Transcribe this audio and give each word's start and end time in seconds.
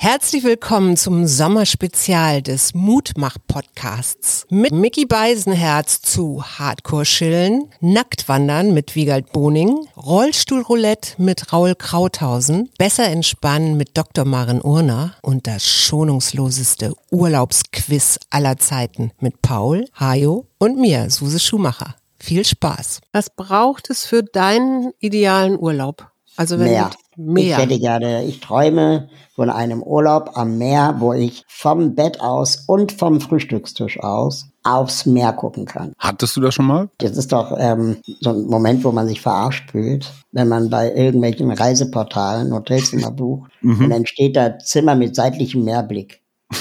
Herzlich 0.00 0.44
willkommen 0.44 0.96
zum 0.96 1.26
Sommerspezial 1.26 2.40
des 2.40 2.72
Mutmach-Podcasts 2.72 4.46
mit 4.48 4.70
Mickey 4.70 5.06
Beisenherz 5.06 6.00
zu 6.02 6.40
Hardcore-Chillen, 6.40 7.68
Nacktwandern 7.80 8.72
mit 8.72 8.94
Wiegald 8.94 9.32
Boning, 9.32 9.76
Rollstuhlroulette 9.96 11.20
mit 11.20 11.52
Raul 11.52 11.74
Krauthausen, 11.74 12.70
Besser 12.78 13.06
entspannen 13.06 13.76
mit 13.76 13.98
Dr. 13.98 14.24
Maren 14.24 14.62
Urner 14.62 15.16
und 15.20 15.48
das 15.48 15.66
schonungsloseste 15.66 16.94
Urlaubsquiz 17.10 18.20
aller 18.30 18.56
Zeiten 18.56 19.10
mit 19.18 19.42
Paul, 19.42 19.84
Hajo 19.98 20.46
und 20.58 20.78
mir, 20.78 21.10
Suse 21.10 21.40
Schumacher. 21.40 21.96
Viel 22.20 22.44
Spaß. 22.44 23.00
Was 23.10 23.30
braucht 23.30 23.90
es 23.90 24.06
für 24.06 24.22
deinen 24.22 24.92
idealen 25.00 25.58
Urlaub? 25.58 26.12
Also 26.38 26.56
wenn 26.60 26.68
Meer. 26.68 26.90
Meer. 27.16 27.56
Ich 27.56 27.62
hätte 27.62 27.80
gerne, 27.80 28.24
ich 28.24 28.38
träume 28.38 29.08
von 29.34 29.50
einem 29.50 29.82
Urlaub 29.82 30.30
am 30.34 30.56
Meer, 30.56 30.94
wo 31.00 31.12
ich 31.12 31.42
vom 31.48 31.96
Bett 31.96 32.20
aus 32.20 32.62
und 32.68 32.92
vom 32.92 33.20
Frühstückstisch 33.20 33.98
aus 33.98 34.46
aufs 34.62 35.04
Meer 35.04 35.32
gucken 35.32 35.64
kann. 35.64 35.92
Hattest 35.98 36.36
du 36.36 36.40
das 36.40 36.54
schon 36.54 36.66
mal? 36.66 36.90
Das 36.98 37.16
ist 37.16 37.32
doch 37.32 37.56
ähm, 37.58 37.96
so 38.20 38.30
ein 38.30 38.46
Moment, 38.46 38.84
wo 38.84 38.92
man 38.92 39.08
sich 39.08 39.20
verarscht 39.20 39.72
fühlt, 39.72 40.12
wenn 40.30 40.46
man 40.46 40.70
bei 40.70 40.94
irgendwelchen 40.94 41.50
Reiseportalen 41.50 42.54
Hotelzimmer 42.54 43.10
bucht 43.10 43.50
mhm. 43.60 43.84
und 43.84 43.90
dann 43.90 44.06
steht 44.06 44.36
da 44.36 44.60
Zimmer 44.60 44.94
mit 44.94 45.16
seitlichem 45.16 45.64
Meerblick. 45.64 46.22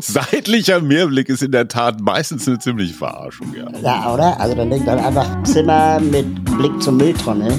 Seitlicher 0.00 0.80
Mehrblick 0.80 1.28
ist 1.28 1.42
in 1.42 1.52
der 1.52 1.68
Tat 1.68 2.00
meistens 2.00 2.46
eine 2.46 2.58
ziemliche 2.58 2.94
Verarschung, 2.94 3.54
ja. 3.54 3.66
Ja, 3.80 4.12
oder? 4.12 4.38
Also 4.38 4.54
dann 4.54 4.70
denkt 4.70 4.86
man 4.86 4.98
einfach 4.98 5.42
Zimmer 5.44 6.00
mit 6.00 6.44
Blick 6.58 6.82
zur 6.82 6.92
Mülltonne. 6.92 7.58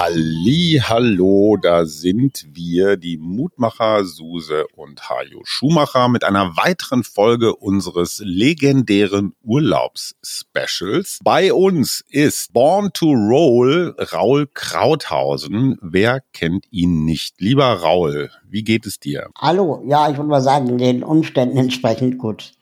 Halli, 0.00 0.80
hallo, 0.80 1.56
da 1.60 1.84
sind 1.84 2.46
wir, 2.52 2.96
die 2.96 3.18
Mutmacher 3.18 4.04
Suse 4.04 4.64
und 4.76 5.10
Hajo 5.10 5.40
Schumacher 5.42 6.08
mit 6.08 6.22
einer 6.22 6.56
weiteren 6.56 7.02
Folge 7.02 7.56
unseres 7.56 8.22
legendären 8.24 9.34
Urlaubs-Specials. 9.42 11.18
Bei 11.24 11.52
uns 11.52 12.04
ist 12.10 12.52
Born 12.52 12.92
to 12.94 13.06
Roll 13.06 13.96
Raul 14.12 14.46
Krauthausen. 14.54 15.78
Wer 15.82 16.22
kennt 16.32 16.66
ihn 16.70 17.04
nicht? 17.04 17.40
Lieber 17.40 17.64
Raul, 17.64 18.30
wie 18.48 18.62
geht 18.62 18.86
es 18.86 19.00
dir? 19.00 19.30
Hallo, 19.36 19.82
ja, 19.84 20.08
ich 20.08 20.16
würde 20.16 20.30
mal 20.30 20.42
sagen, 20.42 20.78
den 20.78 21.02
Umständen 21.02 21.56
entsprechend 21.56 22.18
gut. 22.18 22.52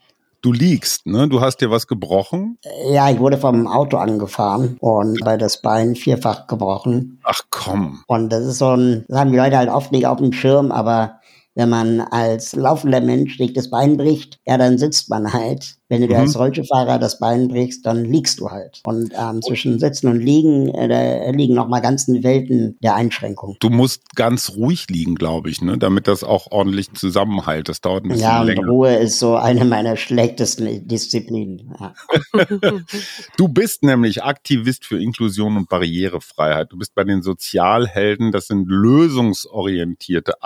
Du 0.46 0.52
liegst, 0.52 1.06
ne? 1.06 1.26
Du 1.26 1.40
hast 1.40 1.56
dir 1.56 1.72
was 1.72 1.88
gebrochen? 1.88 2.56
Ja, 2.88 3.10
ich 3.10 3.18
wurde 3.18 3.36
vom 3.36 3.66
Auto 3.66 3.96
angefahren 3.96 4.76
und 4.78 5.18
bei 5.24 5.36
das 5.36 5.60
Bein 5.60 5.96
vierfach 5.96 6.46
gebrochen. 6.46 7.18
Ach 7.24 7.40
komm. 7.50 8.04
Und 8.06 8.28
das 8.28 8.44
ist 8.44 8.58
so 8.58 8.76
ein, 8.76 9.04
das 9.08 9.18
haben 9.18 9.32
die 9.32 9.38
Leute 9.38 9.58
halt 9.58 9.68
oft 9.68 9.90
nicht 9.90 10.06
auf 10.06 10.18
dem 10.18 10.32
Schirm, 10.32 10.70
aber 10.70 11.15
wenn 11.56 11.70
man 11.70 12.00
als 12.00 12.54
laufender 12.54 13.00
Mensch 13.00 13.38
sich 13.38 13.52
das 13.54 13.70
Bein 13.70 13.96
bricht, 13.96 14.38
ja, 14.46 14.58
dann 14.58 14.78
sitzt 14.78 15.10
man 15.10 15.32
halt 15.32 15.78
wenn 15.88 16.00
du 16.00 16.08
dir 16.08 16.18
als 16.18 16.34
mhm. 16.34 16.40
Rollstuhlfahrer 16.40 16.98
das 16.98 17.20
Bein 17.20 17.46
brichst, 17.48 17.86
dann 17.86 18.04
liegst 18.04 18.40
du 18.40 18.50
halt. 18.50 18.80
Und 18.84 19.12
ähm, 19.16 19.40
zwischen 19.40 19.78
Sitzen 19.78 20.08
und 20.08 20.18
Liegen, 20.18 20.68
äh, 20.74 20.88
da 20.88 21.30
liegen 21.30 21.54
nochmal 21.54 21.80
ganzen 21.80 22.24
Welten 22.24 22.76
der 22.82 22.96
Einschränkung. 22.96 23.56
Du 23.60 23.70
musst 23.70 24.16
ganz 24.16 24.50
ruhig 24.56 24.86
liegen, 24.90 25.14
glaube 25.14 25.48
ich, 25.48 25.62
ne? 25.62 25.78
damit 25.78 26.08
das 26.08 26.24
auch 26.24 26.50
ordentlich 26.50 26.92
zusammenhält. 26.94 27.68
Das 27.68 27.80
dauert 27.80 28.04
ein 28.04 28.08
bisschen 28.08 28.24
ja, 28.24 28.42
länger. 28.42 28.62
Ja, 28.62 28.68
Ruhe 28.68 28.96
ist 28.96 29.20
so 29.20 29.36
eine 29.36 29.64
meiner 29.64 29.96
schlechtesten 29.96 30.88
Disziplinen. 30.88 31.72
Ja. 31.78 31.94
du 33.36 33.48
bist 33.48 33.84
nämlich 33.84 34.24
Aktivist 34.24 34.84
für 34.84 35.00
Inklusion 35.00 35.56
und 35.56 35.68
Barrierefreiheit. 35.68 36.72
Du 36.72 36.78
bist 36.78 36.96
bei 36.96 37.04
den 37.04 37.22
Sozialhelden. 37.22 38.32
Das 38.32 38.48
sind 38.48 38.66
lösungsorientierte 38.68 40.42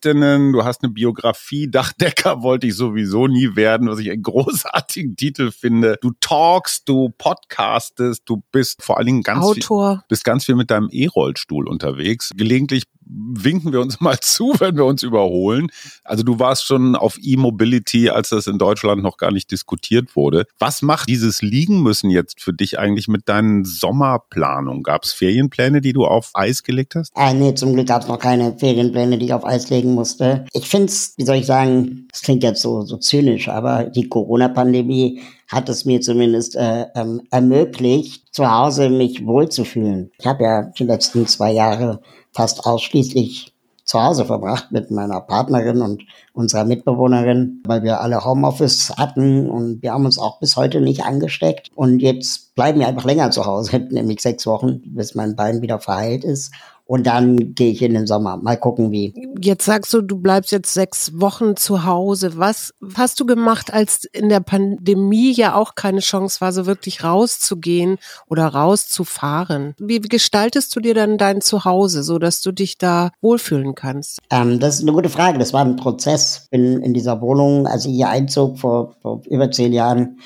Aktivistinnen. 0.00 0.52
Du 0.52 0.64
hast 0.64 0.82
eine 0.82 0.92
Biografie. 0.92 1.70
Dachdecker 1.70 2.42
wollte 2.42 2.66
ich 2.66 2.74
sowieso 2.74 3.26
nie 3.26 3.54
werden, 3.54 3.88
was 3.88 3.98
ich 3.98 4.10
großartigen 4.22 5.16
Titel 5.16 5.50
finde. 5.50 5.98
Du 6.00 6.12
talkst, 6.20 6.88
du 6.88 7.10
podcastest, 7.18 8.22
du 8.24 8.42
bist 8.50 8.82
vor 8.82 8.96
allen 8.96 9.06
Dingen 9.06 9.22
ganz 9.22 9.44
Autor. 9.44 9.96
Viel, 9.96 10.04
bist 10.08 10.24
ganz 10.24 10.46
viel 10.46 10.54
mit 10.54 10.70
deinem 10.70 10.88
E-Rollstuhl 10.90 11.68
unterwegs. 11.68 12.30
Gelegentlich 12.34 12.84
winken 13.10 13.72
wir 13.72 13.80
uns 13.80 14.00
mal 14.00 14.18
zu, 14.20 14.54
wenn 14.58 14.76
wir 14.76 14.84
uns 14.84 15.02
überholen. 15.02 15.68
Also 16.04 16.22
du 16.22 16.38
warst 16.38 16.64
schon 16.64 16.96
auf 16.96 17.18
E-Mobility, 17.20 18.10
als 18.10 18.30
das 18.30 18.46
in 18.46 18.58
Deutschland 18.58 19.02
noch 19.02 19.16
gar 19.16 19.30
nicht 19.30 19.50
diskutiert 19.50 20.16
wurde. 20.16 20.46
Was 20.58 20.82
macht 20.82 21.08
dieses 21.08 21.42
Liegen 21.42 21.82
müssen 21.82 22.10
jetzt 22.10 22.40
für 22.40 22.52
dich 22.52 22.78
eigentlich 22.78 23.08
mit 23.08 23.28
deinen 23.28 23.64
Sommerplanungen? 23.64 24.82
Gab 24.82 25.04
es 25.04 25.12
Ferienpläne, 25.12 25.80
die 25.80 25.92
du 25.92 26.04
auf 26.04 26.30
Eis 26.34 26.62
gelegt 26.62 26.94
hast? 26.94 27.12
Ah, 27.14 27.32
nee, 27.32 27.54
zum 27.54 27.74
Glück 27.74 27.88
gab 27.88 28.02
es 28.02 28.08
noch 28.08 28.18
keine 28.18 28.56
Ferienpläne, 28.58 29.18
die 29.18 29.26
ich 29.26 29.32
auf 29.32 29.44
Eis 29.44 29.70
legen 29.70 29.94
musste. 29.94 30.46
Ich 30.52 30.68
finde 30.68 30.86
es, 30.86 31.14
wie 31.16 31.24
soll 31.24 31.36
ich 31.36 31.46
sagen, 31.46 32.08
es 32.12 32.22
klingt 32.22 32.42
jetzt 32.42 32.62
so, 32.62 32.82
so 32.82 32.96
zynisch, 32.96 33.48
aber 33.48 33.84
die 33.84 34.08
Corona-Pandemie 34.08 35.20
hat 35.50 35.68
es 35.68 35.84
mir 35.84 36.00
zumindest 36.00 36.56
äh, 36.56 36.86
ähm, 36.94 37.22
ermöglicht, 37.30 38.32
zu 38.32 38.50
Hause 38.50 38.88
mich 38.88 39.26
wohlzufühlen. 39.26 40.12
Ich 40.18 40.26
habe 40.26 40.44
ja 40.44 40.62
die 40.78 40.84
letzten 40.84 41.26
zwei 41.26 41.52
Jahre 41.52 42.00
fast 42.32 42.64
ausschließlich 42.64 43.52
zu 43.90 44.00
Hause 44.00 44.24
verbracht 44.24 44.70
mit 44.70 44.92
meiner 44.92 45.20
Partnerin 45.20 45.82
und 45.82 46.04
unserer 46.32 46.64
Mitbewohnerin, 46.64 47.60
weil 47.66 47.82
wir 47.82 48.00
alle 48.00 48.24
Homeoffice 48.24 48.94
hatten 48.96 49.50
und 49.50 49.82
wir 49.82 49.92
haben 49.92 50.04
uns 50.04 50.16
auch 50.16 50.38
bis 50.38 50.54
heute 50.54 50.80
nicht 50.80 51.04
angesteckt. 51.04 51.70
Und 51.74 51.98
jetzt 51.98 52.54
bleiben 52.54 52.78
wir 52.78 52.86
einfach 52.86 53.04
länger 53.04 53.32
zu 53.32 53.46
Hause, 53.46 53.78
nämlich 53.90 54.20
sechs 54.20 54.46
Wochen, 54.46 54.80
bis 54.94 55.16
mein 55.16 55.34
Bein 55.34 55.60
wieder 55.60 55.80
verheilt 55.80 56.22
ist. 56.22 56.52
Und 56.90 57.06
dann 57.06 57.54
gehe 57.54 57.70
ich 57.70 57.82
in 57.82 57.94
den 57.94 58.08
Sommer. 58.08 58.36
Mal 58.38 58.56
gucken, 58.56 58.90
wie. 58.90 59.14
Jetzt 59.40 59.64
sagst 59.64 59.94
du, 59.94 60.02
du 60.02 60.18
bleibst 60.18 60.50
jetzt 60.50 60.74
sechs 60.74 61.12
Wochen 61.20 61.54
zu 61.54 61.84
Hause. 61.84 62.32
Was 62.34 62.74
hast 62.96 63.20
du 63.20 63.26
gemacht, 63.26 63.72
als 63.72 64.06
in 64.06 64.28
der 64.28 64.40
Pandemie 64.40 65.30
ja 65.30 65.54
auch 65.54 65.76
keine 65.76 66.00
Chance 66.00 66.40
war, 66.40 66.52
so 66.52 66.66
wirklich 66.66 67.04
rauszugehen 67.04 67.98
oder 68.26 68.48
rauszufahren? 68.48 69.76
Wie 69.78 70.00
gestaltest 70.00 70.74
du 70.74 70.80
dir 70.80 70.94
dann 70.94 71.16
dein 71.16 71.40
Zuhause, 71.40 72.02
so 72.02 72.18
dass 72.18 72.40
du 72.40 72.50
dich 72.50 72.76
da 72.76 73.12
wohlfühlen 73.20 73.76
kannst? 73.76 74.18
Ähm, 74.28 74.58
das 74.58 74.74
ist 74.74 74.82
eine 74.82 74.92
gute 74.92 75.10
Frage. 75.10 75.38
Das 75.38 75.52
war 75.52 75.64
ein 75.64 75.76
Prozess. 75.76 76.48
Bin 76.50 76.82
in 76.82 76.92
dieser 76.92 77.20
Wohnung, 77.20 77.68
als 77.68 77.84
ich 77.84 77.92
hier 77.92 78.08
einzog 78.08 78.58
vor, 78.58 78.96
vor 79.00 79.22
über 79.30 79.48
zehn 79.52 79.72
Jahren, 79.72 80.18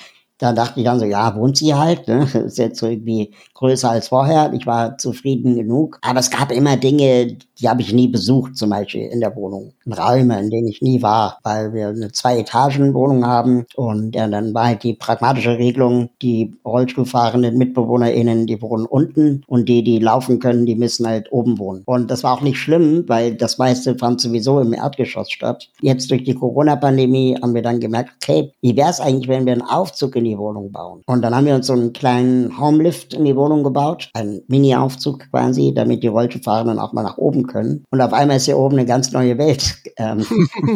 da 0.44 0.52
dachte 0.52 0.78
ich 0.78 0.84
dann 0.84 0.98
so, 0.98 1.06
ja, 1.06 1.34
wohnt 1.36 1.56
sie 1.56 1.74
halt, 1.74 2.06
ne? 2.06 2.28
ist 2.46 2.58
jetzt 2.58 2.78
so 2.78 2.86
irgendwie 2.86 3.32
größer 3.54 3.90
als 3.90 4.08
vorher. 4.08 4.52
Ich 4.52 4.66
war 4.66 4.98
zufrieden 4.98 5.56
genug. 5.56 5.98
Aber 6.02 6.20
es 6.20 6.30
gab 6.30 6.52
immer 6.52 6.76
Dinge, 6.76 7.38
die 7.58 7.68
habe 7.68 7.80
ich 7.80 7.92
nie 7.92 8.08
besucht, 8.08 8.56
zum 8.56 8.70
Beispiel 8.70 9.06
in 9.06 9.20
der 9.20 9.34
Wohnung. 9.36 9.72
Räume, 9.86 10.38
in 10.40 10.50
denen 10.50 10.68
ich 10.68 10.82
nie 10.82 11.00
war, 11.02 11.38
weil 11.42 11.72
wir 11.72 11.88
eine 11.88 12.12
Zwei-Etagen-Wohnung 12.12 13.26
haben. 13.26 13.64
Und 13.74 14.14
ja, 14.14 14.28
dann 14.28 14.52
war 14.52 14.66
halt 14.66 14.82
die 14.82 14.94
pragmatische 14.94 15.56
Regelung, 15.56 16.10
die 16.20 16.52
Rollstuhlfahrenden 16.64 17.56
MitbewohnerInnen, 17.56 18.46
die 18.46 18.60
wohnen 18.60 18.86
unten 18.86 19.44
und 19.46 19.68
die, 19.68 19.82
die 19.82 19.98
laufen 19.98 20.40
können, 20.40 20.66
die 20.66 20.74
müssen 20.74 21.06
halt 21.06 21.32
oben 21.32 21.58
wohnen. 21.58 21.82
Und 21.86 22.10
das 22.10 22.22
war 22.22 22.34
auch 22.34 22.42
nicht 22.42 22.58
schlimm, 22.58 23.04
weil 23.06 23.34
das 23.34 23.56
meiste 23.56 23.96
fand 23.96 24.20
sowieso 24.20 24.60
im 24.60 24.74
Erdgeschoss 24.74 25.30
statt. 25.30 25.68
Jetzt 25.80 26.10
durch 26.10 26.24
die 26.24 26.34
Corona-Pandemie 26.34 27.38
haben 27.40 27.54
wir 27.54 27.62
dann 27.62 27.80
gemerkt, 27.80 28.10
okay, 28.22 28.52
wie 28.60 28.76
wäre 28.76 28.90
es 28.90 29.00
eigentlich, 29.00 29.28
wenn 29.28 29.46
wir 29.46 29.52
einen 29.52 29.62
Aufzug 29.62 30.16
in 30.16 30.24
die 30.24 30.33
Wohnung 30.38 30.72
bauen? 30.72 31.02
Und 31.06 31.22
dann 31.22 31.34
haben 31.34 31.46
wir 31.46 31.54
uns 31.54 31.66
so 31.66 31.72
einen 31.72 31.92
kleinen 31.92 32.58
Homelift 32.58 33.14
in 33.14 33.24
die 33.24 33.36
Wohnung 33.36 33.64
gebaut, 33.64 34.10
einen 34.14 34.42
Mini-Aufzug 34.48 35.30
quasi, 35.30 35.72
damit 35.74 36.02
die 36.02 36.08
Rollstuhlfahrenden 36.08 36.78
auch 36.78 36.92
mal 36.92 37.02
nach 37.02 37.18
oben 37.18 37.46
können. 37.46 37.84
Und 37.90 38.00
auf 38.00 38.12
einmal 38.12 38.36
ist 38.36 38.46
hier 38.46 38.58
oben 38.58 38.78
eine 38.78 38.86
ganz 38.86 39.12
neue 39.12 39.38
Welt, 39.38 39.76
ähm, 39.96 40.24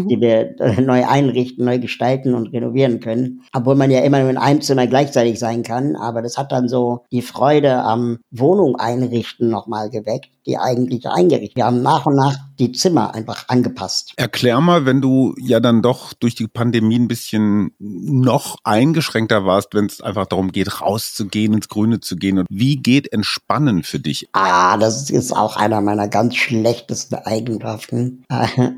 die 0.09 0.21
wir 0.21 0.61
äh, 0.61 0.81
neu 0.81 1.07
einrichten, 1.07 1.65
neu 1.65 1.79
gestalten 1.79 2.35
und 2.35 2.53
renovieren 2.53 3.01
können. 3.01 3.43
Obwohl 3.53 3.75
man 3.75 3.91
ja 3.91 4.01
immer 4.01 4.21
nur 4.21 4.31
in 4.31 4.39
einem 4.39 4.61
Zimmer 4.61 4.87
gleichzeitig 4.87 5.39
sein 5.39 5.63
kann. 5.63 5.97
Aber 5.97 6.23
das 6.23 6.39
hat 6.39 6.53
dann 6.53 6.69
so 6.69 7.05
die 7.11 7.23
Freude 7.23 7.83
am 7.83 8.19
Wohnung 8.31 8.77
einrichten 8.77 9.51
nochmal 9.51 9.91
geweckt 9.91 10.31
die 10.49 10.59
eigentlich 10.59 11.07
eingerichtet. 11.07 11.57
Wir 11.57 11.67
haben 11.67 11.83
nach 11.83 12.07
und 12.07 12.17
nach 12.17 12.37
die 12.59 12.73
Zimmer 12.73 13.15
einfach 13.15 13.49
angepasst. 13.49 14.13
Erklär 14.17 14.61
mal, 14.61 14.85
wenn 14.85 15.01
du 15.01 15.35
ja 15.39 15.61
dann 15.61 15.83
doch 15.83 16.13
durch 16.13 16.35
die 16.35 16.49
Pandemie 16.49 16.99
ein 16.99 17.07
bisschen 17.07 17.71
noch 17.79 18.57
eingeschränkter 18.65 19.45
warst, 19.45 19.75
wenn 19.75 19.87
es 19.87 20.01
einfach 20.01 20.27
darum 20.27 20.51
geht, 20.51 20.81
rauszugehen, 20.81 21.53
ins 21.53 21.69
Grüne 21.69 22.01
zu 22.01 22.17
gehen. 22.17 22.39
Und 22.39 22.47
wie 22.51 22.77
geht 22.77 23.13
Entspannen 23.13 23.83
für 23.83 24.01
dich? 24.01 24.29
Ah, 24.33 24.77
das 24.77 25.11
ist 25.11 25.37
auch 25.37 25.57
einer 25.57 25.81
meiner 25.81 26.09
ganz 26.09 26.35
schlechtesten 26.37 27.17
Eigenschaften. 27.17 28.25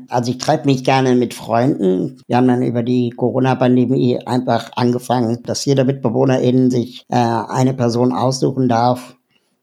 Also 0.09 0.31
ich 0.31 0.39
treibe 0.39 0.65
mich 0.65 0.83
gerne 0.83 1.15
mit 1.15 1.33
Freunden. 1.33 2.21
Wir 2.27 2.37
haben 2.37 2.47
dann 2.47 2.63
über 2.63 2.83
die 2.83 3.11
Corona-Pandemie 3.11 4.19
einfach 4.25 4.71
angefangen, 4.75 5.41
dass 5.43 5.63
jeder 5.63 5.85
MitbewohnerInnen 5.85 6.69
sich 6.69 7.05
äh, 7.09 7.15
eine 7.15 7.73
Person 7.73 8.11
aussuchen 8.11 8.67
darf, 8.67 9.15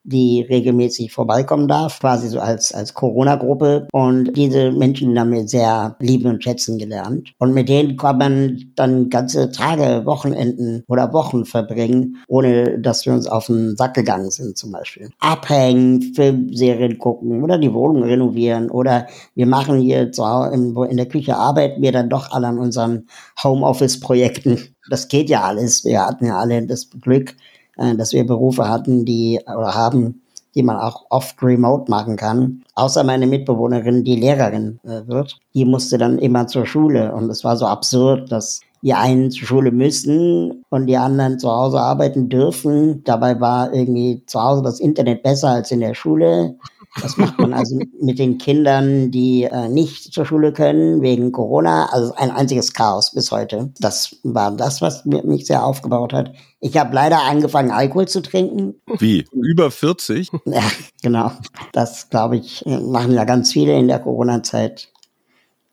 die 0.09 0.47
regelmäßig 0.49 1.13
vorbeikommen 1.13 1.69
darf, 1.69 2.01
quasi 2.01 2.29
so 2.29 2.41
als, 2.41 2.73
als 2.73 2.95
Corona-Gruppe. 2.95 3.89
Und 3.93 4.37
diese 4.37 4.73
Menschen 4.73 5.19
haben 5.19 5.33
wir 5.33 5.47
sehr 5.47 5.97
lieben 6.01 6.29
und 6.29 6.43
schätzen 6.43 6.79
gelernt. 6.79 7.33
Und 7.39 7.55
mit 7.55 7.69
denen 7.69 7.97
kann 7.97 8.19
man 8.19 8.73
dann 8.75 9.11
ganze 9.11 9.51
Tage, 9.51 10.05
Wochenenden 10.07 10.85
oder 10.89 11.13
Wochen 11.13 11.45
verbringen, 11.45 12.17
ohne 12.29 12.81
dass 12.81 13.07
wir 13.07 13.13
uns 13.13 13.27
auf 13.27 13.47
den 13.47 13.77
Sack 13.77 13.95
gegangen 13.95 14.31
sind 14.31 14.57
zum 14.57 14.73
Beispiel. 14.73 15.11
Abhängen, 15.21 16.03
Filmserien 16.15 16.99
gucken 16.99 17.43
oder 17.43 17.59
die 17.59 17.73
Wohnung 17.73 18.03
renovieren 18.03 18.71
oder 18.71 19.07
wir 19.35 19.47
machen 19.47 19.79
hier 19.79 20.13
zu 20.13 20.27
Hause 20.27 20.55
in 20.55 20.97
der 20.97 21.07
Küche 21.07 21.37
arbeiten 21.37 21.83
wir 21.83 21.93
dann 21.93 22.09
doch 22.09 22.31
alle 22.31 22.49
an 22.49 22.59
unseren 22.59 23.09
Homeoffice-Projekten. 23.43 24.59
Das 24.91 25.09
geht 25.09 25.29
ja 25.31 25.43
alles. 25.43 25.85
Wir 25.85 26.07
hatten 26.07 26.27
ja 26.27 26.39
alle 26.39 26.67
das 26.67 26.91
Glück, 26.91 27.35
äh, 27.79 27.95
dass 27.97 28.13
wir 28.13 28.27
Berufe 28.27 28.69
hatten, 28.69 29.05
die 29.05 29.41
oder 29.47 29.75
haben, 29.75 30.23
die 30.55 30.63
man 30.63 30.77
auch 30.77 31.07
oft 31.11 31.43
remote 31.43 31.91
machen 31.91 32.17
kann. 32.17 32.63
Außer 32.75 33.05
meine 33.05 33.27
Mitbewohnerin, 33.27 34.05
die 34.05 34.17
Lehrerin 34.17 34.81
äh, 34.85 35.07
wird, 35.07 35.39
die 35.55 35.65
musste 35.65 35.99
dann 35.99 36.19
immer 36.19 36.47
zur 36.47 36.67
Schule 36.67 37.15
und 37.15 37.31
es 37.31 37.45
war 37.45 37.57
so 37.57 37.67
absurd, 37.67 38.31
dass 38.33 38.61
die 38.83 38.95
einen 38.95 39.31
zur 39.31 39.47
Schule 39.47 39.73
müssen 39.73 40.65
und 40.71 40.87
die 40.87 40.97
anderen 40.97 41.39
zu 41.39 41.51
Hause 41.51 41.81
arbeiten 41.81 42.29
dürfen. 42.29 43.03
Dabei 43.05 43.41
war 43.41 43.73
irgendwie 43.73 44.23
zu 44.27 44.41
Hause 44.41 44.63
das 44.63 44.81
Internet 44.81 45.23
besser 45.23 45.49
als 45.49 45.71
in 45.71 45.81
der 45.81 45.95
Schule. 45.95 46.57
Das 47.01 47.17
macht 47.17 47.39
man 47.39 47.53
also 47.53 47.79
mit 48.01 48.19
den 48.19 48.39
Kindern, 48.39 49.11
die 49.11 49.45
äh, 49.45 49.69
nicht 49.69 50.13
zur 50.13 50.27
Schule 50.27 50.53
können 50.53 51.03
wegen 51.03 51.33
Corona. 51.33 51.87
Also 51.93 52.15
ein 52.15 52.31
einziges 52.31 52.73
Chaos 52.73 53.13
bis 53.13 53.31
heute. 53.31 53.73
Das 53.79 54.17
war 54.23 54.51
das, 54.51 54.81
was 54.81 55.05
mich 55.05 55.47
sehr 55.47 55.65
aufgebaut 55.65 56.13
hat. 56.13 56.33
Ich 56.61 56.77
habe 56.77 56.95
leider 56.95 57.23
angefangen, 57.23 57.71
Alkohol 57.71 58.09
zu 58.09 58.21
trinken. 58.21 58.75
Wie? 58.99 59.25
Über 59.33 59.71
40? 59.71 60.31
Ja, 60.45 60.63
genau. 61.03 61.33
Das, 61.73 62.09
glaube 62.09 62.39
ich, 62.39 62.65
machen 62.65 63.13
ja 63.13 63.25
ganz 63.25 63.53
viele 63.53 63.79
in 63.79 63.87
der 63.87 63.99
Corona-Zeit, 63.99 64.89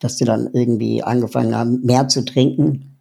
dass 0.00 0.18
sie 0.18 0.24
dann 0.24 0.50
irgendwie 0.52 1.02
angefangen 1.02 1.56
haben, 1.56 1.80
mehr 1.82 2.08
zu 2.08 2.24
trinken. 2.24 2.96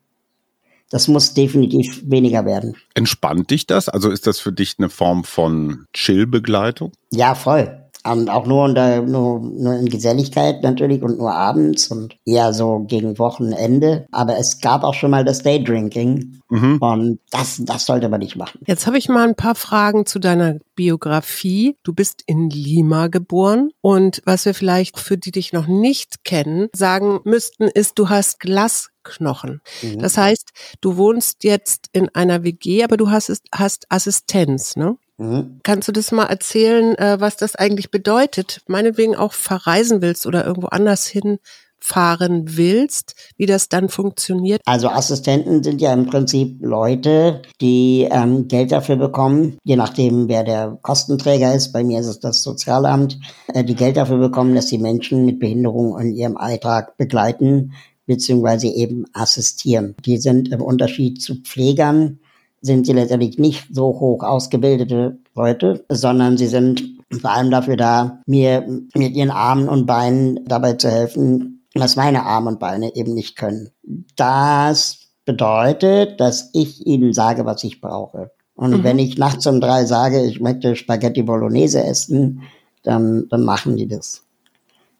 Das 0.89 1.07
muss 1.07 1.33
definitiv 1.33 2.03
weniger 2.05 2.45
werden. 2.45 2.75
Entspannt 2.93 3.51
dich 3.51 3.67
das? 3.67 3.89
Also 3.89 4.09
ist 4.09 4.27
das 4.27 4.39
für 4.39 4.53
dich 4.53 4.75
eine 4.77 4.89
Form 4.89 5.23
von 5.23 5.85
Chill-Begleitung? 5.93 6.93
Ja, 7.11 7.35
voll. 7.35 7.84
Und 8.05 8.29
auch 8.29 8.45
nur, 8.45 8.65
unter, 8.65 9.01
nur, 9.01 9.39
nur 9.39 9.73
in 9.75 9.87
Geselligkeit 9.87 10.61
natürlich 10.61 11.01
und 11.01 11.17
nur 11.17 11.33
abends 11.33 11.87
und 11.87 12.15
eher 12.23 12.53
so 12.53 12.85
gegen 12.87 13.17
Wochenende. 13.17 14.05
Aber 14.11 14.37
es 14.37 14.59
gab 14.61 14.83
auch 14.83 14.93
schon 14.93 15.11
mal 15.11 15.25
das 15.25 15.39
Daydrinking 15.39 16.41
mhm. 16.49 16.77
und 16.79 17.19
das, 17.31 17.61
das 17.63 17.85
sollte 17.85 18.09
man 18.09 18.19
nicht 18.19 18.35
machen. 18.35 18.59
Jetzt 18.67 18.85
habe 18.85 18.97
ich 18.97 19.09
mal 19.09 19.27
ein 19.27 19.35
paar 19.35 19.55
Fragen 19.55 20.05
zu 20.05 20.19
deiner 20.19 20.59
Biografie. 20.75 21.77
Du 21.83 21.93
bist 21.93 22.21
in 22.27 22.49
Lima 22.49 23.07
geboren 23.07 23.71
und 23.81 24.21
was 24.25 24.45
wir 24.45 24.53
vielleicht 24.53 24.99
für 24.99 25.17
die 25.17 25.31
dich 25.31 25.51
noch 25.51 25.67
nicht 25.67 26.23
kennen, 26.23 26.67
sagen 26.75 27.21
müssten, 27.23 27.63
ist, 27.63 27.97
du 27.97 28.09
hast 28.09 28.39
Glasknochen. 28.39 29.61
Mhm. 29.81 29.99
Das 29.99 30.17
heißt, 30.17 30.51
du 30.81 30.97
wohnst 30.97 31.43
jetzt 31.43 31.87
in 31.91 32.09
einer 32.13 32.43
WG, 32.43 32.83
aber 32.83 32.97
du 32.97 33.09
hast, 33.09 33.41
hast 33.51 33.85
Assistenz, 33.89 34.75
ne? 34.75 34.97
Mhm. 35.17 35.59
Kannst 35.63 35.87
du 35.87 35.91
das 35.91 36.11
mal 36.11 36.25
erzählen, 36.25 36.95
äh, 36.95 37.17
was 37.19 37.37
das 37.37 37.55
eigentlich 37.55 37.91
bedeutet? 37.91 38.61
Meinetwegen 38.67 39.15
auch 39.15 39.33
verreisen 39.33 40.01
willst 40.01 40.25
oder 40.25 40.45
irgendwo 40.45 40.67
anders 40.67 41.07
hinfahren 41.07 42.57
willst, 42.57 43.15
wie 43.37 43.45
das 43.45 43.69
dann 43.69 43.87
funktioniert? 43.87 44.61
Also 44.65 44.89
Assistenten 44.89 45.63
sind 45.63 45.79
ja 45.81 45.93
im 45.93 46.07
Prinzip 46.07 46.57
Leute, 46.61 47.41
die 47.61 48.07
ähm, 48.11 48.47
Geld 48.49 48.73
dafür 48.73 48.97
bekommen, 48.97 49.57
je 49.63 49.77
nachdem, 49.77 50.27
wer 50.27 50.43
der 50.43 50.77
Kostenträger 50.81 51.55
ist. 51.55 51.71
Bei 51.71 51.83
mir 51.83 52.01
ist 52.01 52.07
es 52.07 52.19
das 52.19 52.43
Sozialamt, 52.43 53.17
äh, 53.53 53.63
die 53.63 53.75
Geld 53.75 53.95
dafür 53.95 54.17
bekommen, 54.17 54.53
dass 54.53 54.67
die 54.67 54.79
Menschen 54.79 55.25
mit 55.25 55.39
Behinderung 55.39 55.97
in 55.99 56.13
ihrem 56.13 56.35
Alltag 56.35 56.97
begleiten 56.97 57.73
beziehungsweise 58.07 58.67
eben 58.67 59.05
assistieren. 59.13 59.95
Die 60.05 60.17
sind 60.17 60.51
im 60.51 60.61
Unterschied 60.61 61.23
zu 61.23 61.41
Pflegern 61.41 62.19
sind 62.65 62.85
sie 62.85 62.93
letztendlich 62.93 63.37
nicht 63.37 63.67
so 63.71 63.99
hoch 63.99 64.23
ausgebildete 64.23 65.19
Leute, 65.35 65.85
sondern 65.89 66.37
sie 66.37 66.47
sind 66.47 66.83
vor 67.21 67.31
allem 67.31 67.51
dafür 67.51 67.77
da, 67.77 68.21
mir 68.25 68.65
mit 68.95 69.15
ihren 69.15 69.29
Armen 69.29 69.69
und 69.69 69.85
Beinen 69.85 70.43
dabei 70.45 70.73
zu 70.73 70.89
helfen, 70.89 71.65
was 71.75 71.95
meine 71.95 72.23
Arme 72.23 72.49
und 72.49 72.59
Beine 72.59 72.95
eben 72.95 73.13
nicht 73.13 73.35
können. 73.35 73.69
Das 74.15 74.99
bedeutet, 75.25 76.19
dass 76.19 76.49
ich 76.53 76.85
ihnen 76.87 77.13
sage, 77.13 77.45
was 77.45 77.63
ich 77.63 77.81
brauche. 77.81 78.31
Und 78.55 78.71
mhm. 78.71 78.83
wenn 78.83 78.99
ich 78.99 79.17
nachts 79.17 79.45
um 79.45 79.61
drei 79.61 79.85
sage, 79.85 80.23
ich 80.23 80.39
möchte 80.39 80.75
Spaghetti 80.75 81.23
Bolognese 81.23 81.83
essen, 81.83 82.41
dann, 82.83 83.27
dann 83.29 83.43
machen 83.43 83.75
die 83.75 83.87
das. 83.87 84.23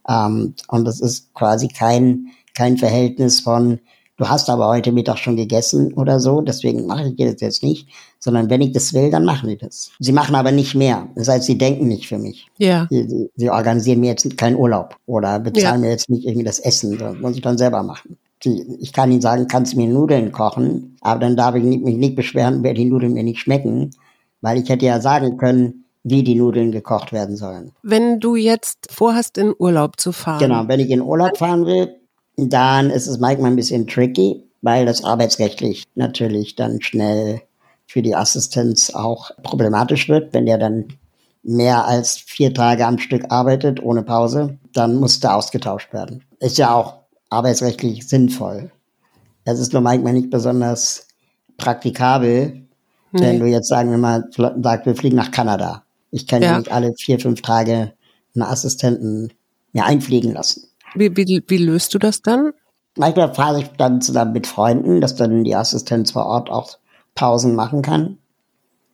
Ähm, 0.07 0.53
und 0.67 0.85
das 0.85 0.99
ist 0.99 1.33
quasi 1.33 1.67
kein, 1.67 2.27
kein 2.53 2.77
Verhältnis 2.77 3.39
von, 3.39 3.79
du 4.17 4.27
hast 4.27 4.49
aber 4.49 4.67
heute 4.67 4.91
Mittag 4.91 5.17
schon 5.17 5.35
gegessen 5.35 5.93
oder 5.93 6.19
so, 6.19 6.41
deswegen 6.41 6.85
mache 6.85 7.07
ich 7.07 7.15
das 7.15 7.41
jetzt 7.41 7.63
nicht, 7.63 7.87
sondern 8.19 8.49
wenn 8.49 8.61
ich 8.61 8.71
das 8.71 8.93
will, 8.93 9.11
dann 9.11 9.25
machen 9.25 9.49
die 9.49 9.57
das. 9.57 9.91
Sie 9.99 10.11
machen 10.11 10.35
aber 10.35 10.51
nicht 10.51 10.75
mehr. 10.75 11.07
Das 11.15 11.27
heißt, 11.27 11.45
sie 11.45 11.57
denken 11.57 11.87
nicht 11.87 12.07
für 12.07 12.17
mich. 12.17 12.47
Ja. 12.57 12.87
Sie, 12.89 13.07
sie, 13.07 13.29
sie 13.35 13.49
organisieren 13.49 13.99
mir 13.99 14.07
jetzt 14.07 14.37
keinen 14.37 14.55
Urlaub 14.55 14.95
oder 15.05 15.39
bezahlen 15.39 15.81
ja. 15.81 15.87
mir 15.87 15.89
jetzt 15.91 16.09
nicht 16.09 16.25
irgendwie 16.25 16.45
das 16.45 16.59
Essen, 16.59 16.97
das 16.97 17.17
muss 17.19 17.35
ich 17.35 17.41
dann 17.41 17.57
selber 17.57 17.83
machen. 17.83 18.17
Ich 18.43 18.93
kann 18.93 19.11
ihnen 19.11 19.21
sagen, 19.21 19.47
kannst 19.47 19.73
du 19.73 19.77
mir 19.77 19.87
Nudeln 19.87 20.31
kochen, 20.31 20.97
aber 21.01 21.21
dann 21.21 21.35
darf 21.35 21.55
ich 21.55 21.63
mich 21.63 21.97
nicht 21.97 22.15
beschweren, 22.15 22.61
wer 22.63 22.75
die 22.75 22.85
Nudeln 22.85 23.13
mir 23.13 23.23
nicht 23.23 23.39
schmecken, 23.39 23.91
weil 24.41 24.59
ich 24.59 24.69
hätte 24.69 24.85
ja 24.85 25.01
sagen 25.01 25.37
können, 25.37 25.85
wie 26.03 26.21
die 26.21 26.35
Nudeln 26.35 26.71
gekocht 26.71 27.11
werden 27.11 27.35
sollen. 27.35 27.71
Wenn 27.81 28.19
du 28.19 28.35
jetzt 28.35 28.91
vorhast, 28.91 29.39
in 29.39 29.53
Urlaub 29.57 29.99
zu 29.99 30.11
fahren. 30.11 30.39
Genau, 30.39 30.67
wenn 30.67 30.79
ich 30.79 30.91
in 30.91 31.01
Urlaub 31.01 31.37
fahren 31.37 31.65
will, 31.65 31.95
dann 32.37 32.89
ist 32.89 33.07
es 33.07 33.19
manchmal 33.19 33.51
ein 33.51 33.55
bisschen 33.55 33.87
tricky, 33.87 34.43
weil 34.61 34.85
das 34.85 35.03
arbeitsrechtlich 35.03 35.83
natürlich 35.95 36.55
dann 36.55 36.81
schnell 36.81 37.41
für 37.87 38.01
die 38.01 38.15
Assistenz 38.15 38.89
auch 38.89 39.31
problematisch 39.43 40.09
wird, 40.09 40.33
wenn 40.33 40.45
der 40.45 40.57
dann 40.57 40.87
mehr 41.43 41.85
als 41.85 42.17
vier 42.17 42.53
Tage 42.53 42.85
am 42.85 42.97
Stück 42.97 43.25
arbeitet 43.29 43.81
ohne 43.81 44.01
Pause, 44.01 44.57
dann 44.73 44.95
muss 44.95 45.19
der 45.19 45.35
ausgetauscht 45.35 45.93
werden. 45.93 46.23
Ist 46.39 46.57
ja 46.57 46.73
auch 46.73 46.95
arbeitsrechtlich 47.29 48.07
sinnvoll. 48.07 48.71
Es 49.43 49.59
ist 49.59 49.73
nur 49.73 49.83
manchmal 49.83 50.13
nicht 50.13 50.31
besonders 50.31 51.07
praktikabel, 51.57 52.63
nee. 53.11 53.21
wenn 53.21 53.39
du 53.39 53.45
jetzt 53.45 53.67
sagen 53.67 53.91
wir 53.91 53.99
mal 53.99 54.27
sagst, 54.31 54.85
wir 54.87 54.95
fliegen 54.95 55.15
nach 55.15 55.31
Kanada. 55.31 55.83
Ich 56.09 56.25
kann 56.27 56.41
ja. 56.41 56.57
nicht 56.57 56.71
alle 56.71 56.93
vier, 56.97 57.19
fünf 57.19 57.41
Tage 57.41 57.93
einen 58.33 58.43
Assistenten 58.43 59.31
mir 59.73 59.85
einfliegen 59.85 60.33
lassen. 60.33 60.67
Wie, 60.95 61.15
wie, 61.15 61.43
wie 61.47 61.57
löst 61.57 61.93
du 61.93 61.99
das 61.99 62.21
dann? 62.21 62.51
Manchmal 62.97 63.33
fahre 63.33 63.59
ich 63.59 63.67
dann 63.77 64.01
zusammen 64.01 64.33
mit 64.33 64.47
Freunden, 64.47 65.01
dass 65.01 65.15
dann 65.15 65.43
die 65.43 65.55
Assistenz 65.55 66.11
vor 66.11 66.25
Ort 66.25 66.49
auch 66.49 66.77
Pausen 67.13 67.55
machen 67.55 67.81
kann. 67.81 68.17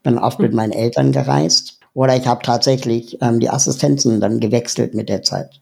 Bin 0.03 0.17
oft 0.17 0.39
mit 0.39 0.51
hm. 0.51 0.55
meinen 0.55 0.72
Eltern 0.72 1.12
gereist. 1.12 1.79
Oder 1.93 2.15
ich 2.15 2.25
habe 2.25 2.41
tatsächlich 2.41 3.17
ähm, 3.22 3.39
die 3.39 3.50
Assistenzen 3.50 4.20
dann 4.20 4.39
gewechselt 4.39 4.96
mit 4.96 5.10
der 5.10 5.22
Zeit. 5.24 5.62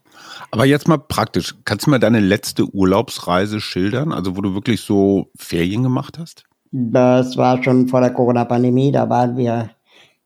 Aber 0.50 0.64
jetzt 0.64 0.88
mal 0.88 0.98
praktisch. 0.98 1.56
Kannst 1.64 1.86
du 1.86 1.90
mal 1.90 1.98
deine 1.98 2.20
letzte 2.20 2.64
Urlaubsreise 2.64 3.60
schildern? 3.60 4.12
Also 4.12 4.36
wo 4.36 4.40
du 4.40 4.54
wirklich 4.54 4.80
so 4.80 5.26
Ferien 5.36 5.82
gemacht 5.82 6.18
hast? 6.18 6.44
Das 6.72 7.36
war 7.36 7.62
schon 7.62 7.88
vor 7.88 8.00
der 8.00 8.12
Corona-Pandemie. 8.12 8.92
Da 8.92 9.08
waren 9.10 9.36
wir 9.36 9.70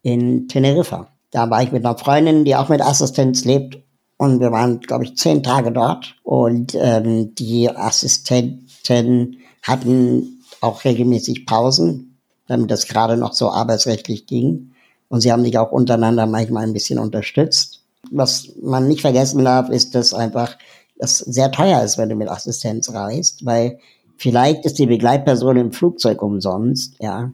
in 0.02 0.46
Teneriffa. 0.46 1.08
Da 1.30 1.50
war 1.50 1.62
ich 1.62 1.72
mit 1.72 1.84
einer 1.84 1.98
Freundin, 1.98 2.44
die 2.44 2.54
auch 2.54 2.68
mit 2.68 2.80
Assistenz 2.80 3.44
lebt 3.44 3.83
und 4.16 4.40
wir 4.40 4.52
waren, 4.52 4.80
glaube 4.80 5.04
ich, 5.04 5.16
zehn 5.16 5.42
Tage 5.42 5.72
dort. 5.72 6.16
Und 6.22 6.74
ähm, 6.74 7.34
die 7.34 7.70
Assistenten 7.70 9.38
hatten 9.62 10.42
auch 10.60 10.84
regelmäßig 10.84 11.46
Pausen, 11.46 12.18
damit 12.46 12.70
das 12.70 12.86
gerade 12.86 13.16
noch 13.16 13.32
so 13.32 13.50
arbeitsrechtlich 13.50 14.26
ging. 14.26 14.72
Und 15.08 15.20
sie 15.20 15.32
haben 15.32 15.44
sich 15.44 15.58
auch 15.58 15.72
untereinander 15.72 16.26
manchmal 16.26 16.64
ein 16.64 16.72
bisschen 16.72 16.98
unterstützt. 16.98 17.82
Was 18.10 18.48
man 18.62 18.88
nicht 18.88 19.00
vergessen 19.00 19.44
darf, 19.44 19.68
ist, 19.68 19.94
dass 19.94 20.14
einfach 20.14 20.56
das 20.96 21.18
sehr 21.18 21.50
teuer 21.50 21.82
ist, 21.82 21.98
wenn 21.98 22.08
du 22.08 22.14
mit 22.14 22.28
Assistenz 22.28 22.92
reist, 22.92 23.44
weil 23.44 23.78
vielleicht 24.16 24.64
ist 24.64 24.78
die 24.78 24.86
Begleitperson 24.86 25.56
im 25.56 25.72
Flugzeug 25.72 26.22
umsonst, 26.22 26.94
ja, 27.00 27.32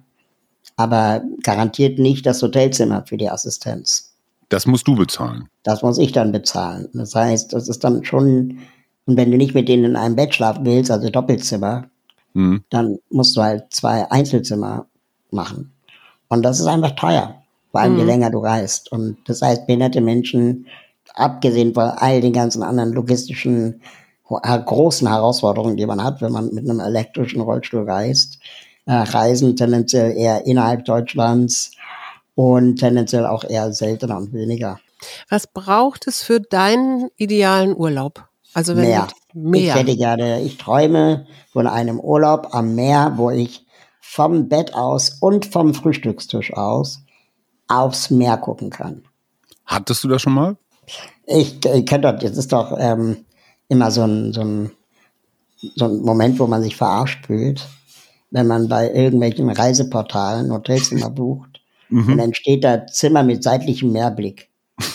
aber 0.76 1.22
garantiert 1.42 1.98
nicht 1.98 2.24
das 2.24 2.40
Hotelzimmer 2.42 3.04
für 3.06 3.16
die 3.16 3.28
Assistenz. 3.28 4.09
Das 4.50 4.66
musst 4.66 4.86
du 4.86 4.96
bezahlen. 4.96 5.48
Das 5.62 5.82
muss 5.82 5.96
ich 5.96 6.12
dann 6.12 6.32
bezahlen. 6.32 6.88
Das 6.92 7.14
heißt, 7.14 7.52
das 7.52 7.68
ist 7.68 7.82
dann 7.82 8.04
schon, 8.04 8.58
und 9.06 9.16
wenn 9.16 9.30
du 9.30 9.38
nicht 9.38 9.54
mit 9.54 9.68
denen 9.68 9.84
in 9.84 9.96
einem 9.96 10.16
Bett 10.16 10.34
schlafen 10.34 10.66
willst, 10.66 10.90
also 10.90 11.08
Doppelzimmer, 11.08 11.86
mhm. 12.34 12.64
dann 12.68 12.98
musst 13.10 13.36
du 13.36 13.42
halt 13.42 13.72
zwei 13.72 14.10
Einzelzimmer 14.10 14.86
machen. 15.30 15.72
Und 16.28 16.42
das 16.42 16.60
ist 16.60 16.66
einfach 16.66 16.92
teuer, 16.96 17.42
vor 17.70 17.80
allem 17.80 17.94
mhm. 17.94 17.98
je 18.00 18.04
länger 18.04 18.30
du 18.30 18.40
reist. 18.40 18.90
Und 18.92 19.18
das 19.26 19.40
heißt, 19.40 19.66
behinderte 19.66 20.00
Menschen, 20.00 20.66
abgesehen 21.14 21.72
von 21.72 21.84
all 21.84 22.20
den 22.20 22.32
ganzen 22.32 22.62
anderen 22.62 22.92
logistischen 22.92 23.80
großen 24.28 25.08
Herausforderungen, 25.08 25.76
die 25.76 25.86
man 25.86 26.02
hat, 26.02 26.22
wenn 26.22 26.32
man 26.32 26.52
mit 26.52 26.68
einem 26.68 26.80
elektrischen 26.80 27.40
Rollstuhl 27.40 27.88
reist, 27.88 28.38
äh, 28.86 28.92
reisen 28.92 29.56
tendenziell 29.56 30.16
eher 30.16 30.46
innerhalb 30.46 30.84
Deutschlands 30.84 31.72
und 32.34 32.76
tendenziell 32.76 33.26
auch 33.26 33.44
eher 33.44 33.72
seltener 33.72 34.16
und 34.16 34.32
weniger. 34.32 34.80
Was 35.28 35.46
braucht 35.46 36.06
es 36.06 36.22
für 36.22 36.40
deinen 36.40 37.08
idealen 37.16 37.76
Urlaub? 37.76 38.24
Also 38.52 38.76
wenn 38.76 38.88
mehr. 38.88 39.08
mehr. 39.32 39.60
Ich 39.60 39.74
hätte 39.74 39.96
gerne, 39.96 40.42
ich 40.42 40.58
träume 40.58 41.26
von 41.52 41.66
einem 41.66 42.00
Urlaub 42.00 42.48
am 42.52 42.74
Meer, 42.74 43.14
wo 43.16 43.30
ich 43.30 43.64
vom 44.00 44.48
Bett 44.48 44.74
aus 44.74 45.18
und 45.20 45.46
vom 45.46 45.72
Frühstückstisch 45.74 46.52
aus 46.54 47.04
aufs 47.68 48.10
Meer 48.10 48.36
gucken 48.36 48.70
kann. 48.70 49.04
Hattest 49.64 50.02
du 50.02 50.08
das 50.08 50.22
schon 50.22 50.34
mal? 50.34 50.56
Ich, 51.24 51.64
ich 51.64 51.86
kenne 51.86 52.12
das, 52.12 52.22
das 52.22 52.36
ist 52.36 52.52
doch 52.52 52.76
ähm, 52.76 53.24
immer 53.68 53.92
so 53.92 54.02
ein, 54.02 54.32
so, 54.32 54.40
ein, 54.40 54.72
so 55.76 55.84
ein 55.84 56.00
Moment, 56.00 56.40
wo 56.40 56.48
man 56.48 56.62
sich 56.62 56.76
verarscht 56.76 57.26
fühlt, 57.26 57.68
wenn 58.32 58.48
man 58.48 58.68
bei 58.68 58.90
irgendwelchen 58.90 59.48
Reiseportalen 59.48 60.52
Hotelzimmer 60.52 61.10
bucht. 61.10 61.49
Mhm. 61.90 62.12
Und 62.12 62.18
dann 62.18 62.34
steht 62.34 62.64
da 62.64 62.86
Zimmer 62.86 63.22
mit 63.22 63.42
seitlichem 63.42 63.92
Meerblick. 63.92 64.48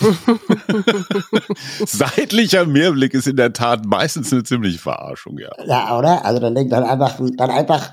Seitlicher 1.86 2.66
Mehrblick 2.66 3.14
ist 3.14 3.28
in 3.28 3.36
der 3.36 3.54
Tat 3.54 3.86
meistens 3.86 4.32
eine 4.34 4.44
ziemliche 4.44 4.80
Verarschung, 4.80 5.38
ja. 5.38 5.52
Ja, 5.66 5.98
oder? 5.98 6.26
Also 6.26 6.40
dann 6.40 6.56
denkt 6.56 6.72
dann 6.72 6.84
einfach, 6.84 7.20
dann 7.38 7.50
einfach 7.50 7.92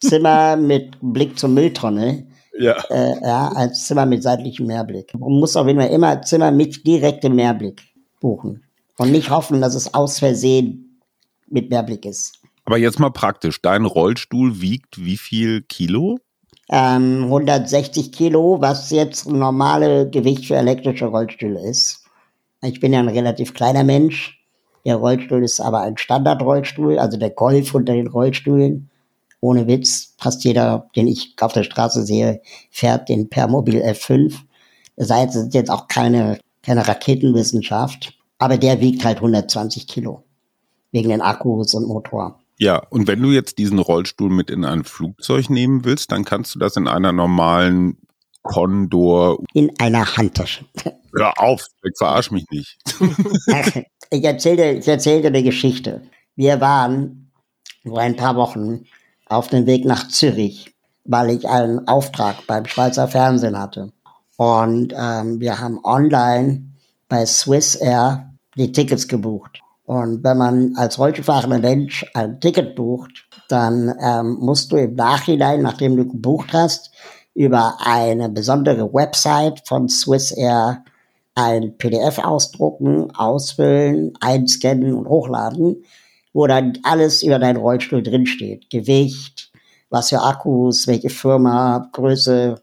Zimmer 0.00 0.56
mit 0.60 0.96
Blick 1.00 1.38
zur 1.38 1.50
Mülltonne. 1.50 2.26
Ja. 2.58 2.76
Äh, 2.90 3.20
ja, 3.22 3.48
als 3.48 3.86
Zimmer 3.86 4.04
mit 4.04 4.22
seitlichem 4.22 4.66
Mehrblick. 4.66 5.14
Man 5.14 5.30
muss 5.30 5.54
auf 5.56 5.66
jeden 5.68 5.78
Fall 5.78 5.90
immer 5.90 6.22
Zimmer 6.22 6.50
mit 6.50 6.84
direktem 6.86 7.36
Mehrblick 7.36 7.82
buchen. 8.20 8.64
Und 8.96 9.12
nicht 9.12 9.30
hoffen, 9.30 9.60
dass 9.60 9.76
es 9.76 9.94
aus 9.94 10.18
Versehen 10.18 11.00
mit 11.46 11.70
Mehrblick 11.70 12.04
ist. 12.04 12.40
Aber 12.64 12.76
jetzt 12.78 12.98
mal 12.98 13.10
praktisch. 13.10 13.62
Dein 13.62 13.84
Rollstuhl 13.84 14.60
wiegt 14.60 15.02
wie 15.04 15.16
viel 15.16 15.62
Kilo? 15.62 16.18
Ähm, 16.70 17.24
160 17.24 18.12
Kilo, 18.12 18.60
was 18.60 18.90
jetzt 18.90 19.26
ein 19.26 19.38
normales 19.38 20.10
Gewicht 20.10 20.46
für 20.46 20.56
elektrische 20.56 21.06
Rollstühle 21.06 21.60
ist. 21.60 22.04
Ich 22.62 22.80
bin 22.80 22.92
ja 22.92 22.98
ein 22.98 23.08
relativ 23.08 23.54
kleiner 23.54 23.84
Mensch. 23.84 24.38
Der 24.84 24.96
Rollstuhl 24.96 25.44
ist 25.44 25.60
aber 25.60 25.80
ein 25.80 25.96
Standardrollstuhl, 25.96 26.98
also 26.98 27.18
der 27.18 27.30
Golf 27.30 27.74
unter 27.74 27.94
den 27.94 28.08
Rollstühlen. 28.08 28.90
Ohne 29.40 29.66
Witz, 29.66 30.14
fast 30.18 30.44
jeder, 30.44 30.88
den 30.96 31.06
ich 31.06 31.36
auf 31.40 31.52
der 31.52 31.62
Straße 31.62 32.04
sehe, 32.04 32.40
fährt 32.70 33.08
den 33.08 33.28
Permobil 33.28 33.82
F5. 33.82 34.34
Das 34.96 35.10
heißt, 35.10 35.36
es 35.36 35.42
ist 35.44 35.54
jetzt 35.54 35.70
auch 35.70 35.86
keine, 35.86 36.38
keine 36.62 36.86
Raketenwissenschaft, 36.86 38.18
aber 38.38 38.58
der 38.58 38.80
wiegt 38.80 39.04
halt 39.04 39.18
120 39.18 39.86
Kilo. 39.86 40.24
Wegen 40.90 41.10
den 41.10 41.20
Akkus 41.20 41.74
und 41.74 41.86
Motor. 41.86 42.40
Ja, 42.58 42.82
und 42.90 43.06
wenn 43.06 43.22
du 43.22 43.30
jetzt 43.30 43.58
diesen 43.58 43.78
Rollstuhl 43.78 44.30
mit 44.30 44.50
in 44.50 44.64
ein 44.64 44.84
Flugzeug 44.84 45.48
nehmen 45.48 45.84
willst, 45.84 46.10
dann 46.10 46.24
kannst 46.24 46.54
du 46.54 46.58
das 46.58 46.76
in 46.76 46.88
einer 46.88 47.12
normalen 47.12 47.98
Condor. 48.42 49.38
In 49.52 49.70
einer 49.78 50.16
Handtasche. 50.16 50.64
Hör 51.16 51.40
auf, 51.40 51.66
ich 51.84 51.96
verarsch 51.96 52.30
mich 52.32 52.44
nicht. 52.50 52.78
ich 54.10 54.24
erzähle 54.24 54.72
ich 54.72 54.88
erzähl 54.88 55.22
dir 55.22 55.28
eine 55.28 55.42
Geschichte. 55.42 56.02
Wir 56.34 56.60
waren 56.60 57.30
vor 57.84 58.00
ein 58.00 58.16
paar 58.16 58.36
Wochen 58.36 58.84
auf 59.26 59.48
dem 59.48 59.66
Weg 59.66 59.84
nach 59.84 60.08
Zürich, 60.08 60.74
weil 61.04 61.30
ich 61.30 61.48
einen 61.48 61.86
Auftrag 61.86 62.46
beim 62.46 62.66
Schweizer 62.66 63.06
Fernsehen 63.08 63.58
hatte. 63.58 63.92
Und 64.36 64.94
ähm, 64.96 65.40
wir 65.40 65.60
haben 65.60 65.78
online 65.84 66.72
bei 67.08 67.24
Swiss 67.26 67.74
Air 67.74 68.34
die 68.56 68.72
Tickets 68.72 69.08
gebucht. 69.08 69.60
Und 69.88 70.22
wenn 70.22 70.36
man 70.36 70.76
als 70.76 70.98
rollstuhlfahrender 70.98 71.60
Mensch 71.60 72.04
ein 72.12 72.40
Ticket 72.40 72.76
bucht, 72.76 73.26
dann 73.48 73.94
ähm, 73.98 74.36
musst 74.38 74.70
du 74.70 74.76
im 74.76 74.94
Nachhinein, 74.94 75.62
nachdem 75.62 75.96
du 75.96 76.06
gebucht 76.06 76.52
hast, 76.52 76.90
über 77.32 77.78
eine 77.82 78.28
besondere 78.28 78.92
Website 78.92 79.66
von 79.66 79.88
Swiss 79.88 80.30
Air 80.30 80.84
ein 81.34 81.78
PDF 81.78 82.18
ausdrucken, 82.18 83.10
ausfüllen, 83.12 84.12
einscannen 84.20 84.92
und 84.92 85.08
hochladen, 85.08 85.82
wo 86.34 86.46
dann 86.46 86.74
alles 86.82 87.22
über 87.22 87.38
deinen 87.38 87.56
Rollstuhl 87.56 88.02
drinsteht. 88.02 88.68
Gewicht, 88.68 89.50
was 89.88 90.10
für 90.10 90.20
Akkus, 90.20 90.86
welche 90.86 91.08
Firma, 91.08 91.88
Größe, 91.94 92.60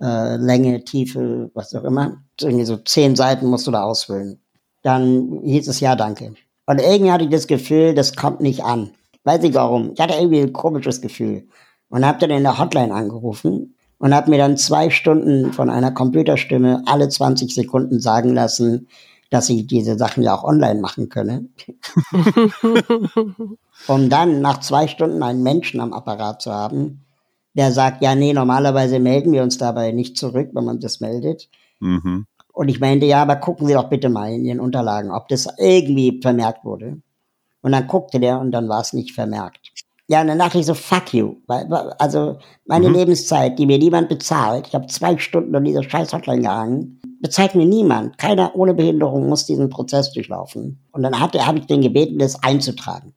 äh, 0.00 0.36
Länge, 0.36 0.82
Tiefe, 0.84 1.50
was 1.52 1.74
auch 1.74 1.84
immer. 1.84 2.22
Irgendwie 2.40 2.64
so 2.64 2.78
zehn 2.78 3.14
Seiten 3.14 3.44
musst 3.44 3.66
du 3.66 3.70
da 3.70 3.82
ausfüllen. 3.82 4.40
Dann 4.80 5.42
hieß 5.44 5.68
es 5.68 5.80
ja, 5.80 5.96
danke. 5.96 6.32
Und 6.66 6.80
irgendwie 6.80 7.10
hatte 7.12 7.24
ich 7.24 7.30
das 7.30 7.46
Gefühl, 7.46 7.94
das 7.94 8.14
kommt 8.16 8.40
nicht 8.40 8.64
an. 8.64 8.90
Weiß 9.24 9.42
nicht 9.42 9.54
warum. 9.54 9.92
Ich 9.94 10.00
hatte 10.00 10.14
irgendwie 10.14 10.40
ein 10.40 10.52
komisches 10.52 11.00
Gefühl. 11.00 11.48
Und 11.88 12.06
hab 12.06 12.18
dann 12.20 12.30
in 12.30 12.42
der 12.42 12.58
Hotline 12.58 12.92
angerufen 12.94 13.74
und 13.98 14.14
hab 14.14 14.26
mir 14.26 14.38
dann 14.38 14.56
zwei 14.56 14.90
Stunden 14.90 15.52
von 15.52 15.70
einer 15.70 15.92
Computerstimme 15.92 16.82
alle 16.86 17.08
20 17.08 17.54
Sekunden 17.54 18.00
sagen 18.00 18.34
lassen, 18.34 18.88
dass 19.30 19.48
ich 19.48 19.66
diese 19.66 19.96
Sachen 19.96 20.22
ja 20.22 20.34
auch 20.34 20.44
online 20.44 20.80
machen 20.80 21.08
könne. 21.08 21.48
um 23.86 24.10
dann 24.10 24.40
nach 24.40 24.60
zwei 24.60 24.88
Stunden 24.88 25.22
einen 25.22 25.42
Menschen 25.42 25.80
am 25.80 25.92
Apparat 25.92 26.42
zu 26.42 26.52
haben, 26.52 27.04
der 27.54 27.72
sagt, 27.72 28.02
ja, 28.02 28.14
nee, 28.14 28.32
normalerweise 28.32 28.98
melden 28.98 29.32
wir 29.32 29.42
uns 29.42 29.58
dabei 29.58 29.92
nicht 29.92 30.16
zurück, 30.16 30.50
wenn 30.52 30.64
man 30.64 30.80
das 30.80 31.00
meldet. 31.00 31.48
Mhm. 31.80 32.26
Und 32.52 32.68
ich 32.68 32.80
meinte, 32.80 33.06
ja, 33.06 33.22
aber 33.22 33.36
gucken 33.36 33.66
Sie 33.66 33.74
doch 33.74 33.88
bitte 33.88 34.08
mal 34.08 34.32
in 34.32 34.44
Ihren 34.44 34.60
Unterlagen, 34.60 35.10
ob 35.10 35.28
das 35.28 35.48
irgendwie 35.58 36.20
vermerkt 36.20 36.64
wurde. 36.64 36.98
Und 37.62 37.72
dann 37.72 37.86
guckte 37.86 38.20
der 38.20 38.40
und 38.40 38.50
dann 38.52 38.68
war 38.68 38.80
es 38.80 38.92
nicht 38.92 39.12
vermerkt. 39.12 39.72
Ja, 40.08 40.20
und 40.20 40.26
dann 40.26 40.38
dachte 40.38 40.58
ich 40.58 40.66
so, 40.66 40.74
fuck 40.74 41.14
you. 41.14 41.36
Also 41.98 42.38
meine 42.66 42.88
mhm. 42.88 42.96
Lebenszeit, 42.96 43.58
die 43.58 43.66
mir 43.66 43.78
niemand 43.78 44.08
bezahlt, 44.08 44.66
ich 44.66 44.74
habe 44.74 44.86
zwei 44.88 45.16
Stunden 45.16 45.54
an 45.54 45.64
dieser 45.64 45.82
scheiß 45.82 46.12
Hotline 46.12 46.42
gehangen, 46.42 47.00
bezahlt 47.20 47.54
mir 47.54 47.64
niemand. 47.64 48.18
Keiner 48.18 48.54
ohne 48.54 48.74
Behinderung 48.74 49.28
muss 49.28 49.46
diesen 49.46 49.70
Prozess 49.70 50.12
durchlaufen. 50.12 50.84
Und 50.92 51.02
dann 51.02 51.18
habe 51.18 51.58
ich 51.58 51.66
den 51.66 51.80
gebeten, 51.80 52.18
das 52.18 52.42
einzutragen. 52.42 53.14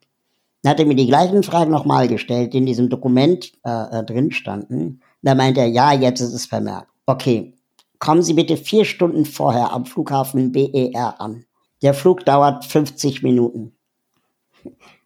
Dann 0.62 0.72
hat 0.72 0.80
er 0.80 0.86
mir 0.86 0.96
die 0.96 1.08
gleichen 1.08 1.44
Fragen 1.44 1.72
nochmal 1.72 2.08
gestellt, 2.08 2.54
die 2.54 2.60
in 2.60 2.66
diesem 2.66 2.90
Dokument 2.90 3.52
äh, 3.66 4.00
äh 4.00 4.04
drin 4.04 4.32
standen. 4.32 5.02
Da 5.22 5.36
meinte 5.36 5.62
er, 5.62 5.68
ja, 5.68 5.92
jetzt 5.92 6.22
ist 6.22 6.34
es 6.34 6.46
vermerkt. 6.46 6.88
Okay, 7.08 7.55
kommen 8.00 8.22
Sie 8.22 8.34
bitte 8.34 8.58
vier 8.58 8.86
Stunden 8.86 9.26
vorher 9.26 9.72
am 9.72 9.86
Flughafen 9.86 10.52
BER 10.52 11.20
an. 11.20 11.46
Der 11.82 11.94
Flug 11.94 12.26
dauert 12.26 12.66
50 12.66 13.24
Minuten. 13.24 13.76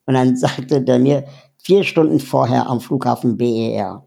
Und 0.06 0.14
dann 0.14 0.38
sagte 0.38 0.82
der 0.82 1.00
mir, 1.00 1.26
vier 1.58 1.84
Stunden 1.84 2.20
vorher 2.20 2.68
am 2.68 2.80
Flughafen 2.80 3.38
BER. 3.38 4.06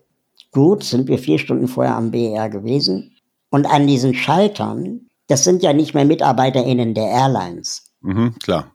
Gut, 0.50 0.84
sind 0.84 1.08
wir 1.08 1.18
vier 1.18 1.38
Stunden 1.38 1.68
vorher 1.68 1.96
am 1.96 2.10
BER 2.10 2.48
gewesen. 2.48 3.16
Und 3.50 3.66
an 3.66 3.86
diesen 3.86 4.14
Schaltern, 4.14 5.06
das 5.28 5.44
sind 5.44 5.62
ja 5.62 5.72
nicht 5.72 5.94
mehr 5.94 6.04
MitarbeiterInnen 6.04 6.94
der 6.94 7.08
Airlines. 7.08 7.92
Mhm, 8.00 8.38
klar. 8.38 8.72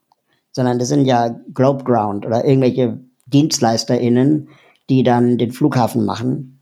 Sondern 0.51 0.79
das 0.79 0.87
sind 0.87 1.05
ja 1.05 1.29
Globe 1.53 1.83
Ground 1.83 2.25
oder 2.25 2.45
irgendwelche 2.45 2.99
DienstleisterInnen, 3.27 4.49
die 4.89 5.03
dann 5.03 5.37
den 5.37 5.51
Flughafen 5.51 6.05
machen 6.05 6.56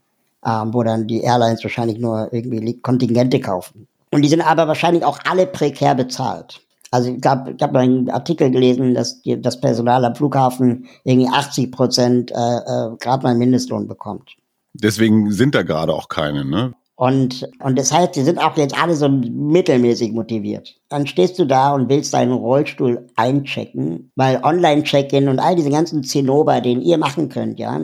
ähm, 0.45 0.73
wo 0.73 0.83
dann 0.83 1.07
die 1.07 1.21
Airlines 1.21 1.63
wahrscheinlich 1.63 1.99
nur 1.99 2.31
irgendwie 2.31 2.79
Kontingente 2.81 3.39
kaufen. 3.39 3.87
Und 4.11 4.21
die 4.21 4.29
sind 4.29 4.41
aber 4.41 4.67
wahrscheinlich 4.67 5.03
auch 5.03 5.19
alle 5.25 5.47
prekär 5.47 5.95
bezahlt. 5.95 6.61
Also 6.91 7.09
ich 7.09 7.25
habe 7.25 7.51
ich 7.51 7.61
hab 7.61 7.75
einen 7.75 8.09
Artikel 8.09 8.51
gelesen, 8.51 8.93
dass 8.93 9.21
die, 9.21 9.41
das 9.41 9.59
Personal 9.59 10.05
am 10.05 10.15
Flughafen 10.15 10.85
irgendwie 11.03 11.29
80 11.29 11.71
Prozent 11.71 12.31
äh, 12.31 12.35
äh, 12.35 12.95
gerade 12.99 13.23
mal 13.23 13.35
Mindestlohn 13.35 13.87
bekommt. 13.87 14.35
Deswegen 14.73 15.31
sind 15.31 15.55
da 15.55 15.63
gerade 15.63 15.93
auch 15.93 16.07
keine, 16.07 16.45
ne? 16.45 16.73
Und, 16.97 17.49
und 17.61 17.77
das 17.77 17.91
heißt, 17.91 18.15
die 18.15 18.21
sind 18.21 18.39
auch 18.39 18.55
jetzt 18.55 18.81
alle 18.81 18.95
so 18.95 19.09
mittelmäßig 19.09 20.13
motiviert. 20.13 20.75
Dann 20.87 21.05
stehst 21.07 21.37
du 21.37 21.45
da 21.45 21.73
und 21.73 21.89
willst 21.89 22.13
deinen 22.13 22.31
Rollstuhl 22.31 23.05
einchecken, 23.17 24.11
weil 24.15 24.41
Online-Check-In 24.41 25.27
und 25.27 25.39
all 25.39 25.57
diese 25.57 25.71
ganzen 25.71 26.03
Zinnober, 26.03 26.61
den 26.61 26.81
ihr 26.81 26.97
machen 26.97 27.27
könnt, 27.27 27.59
ja, 27.59 27.81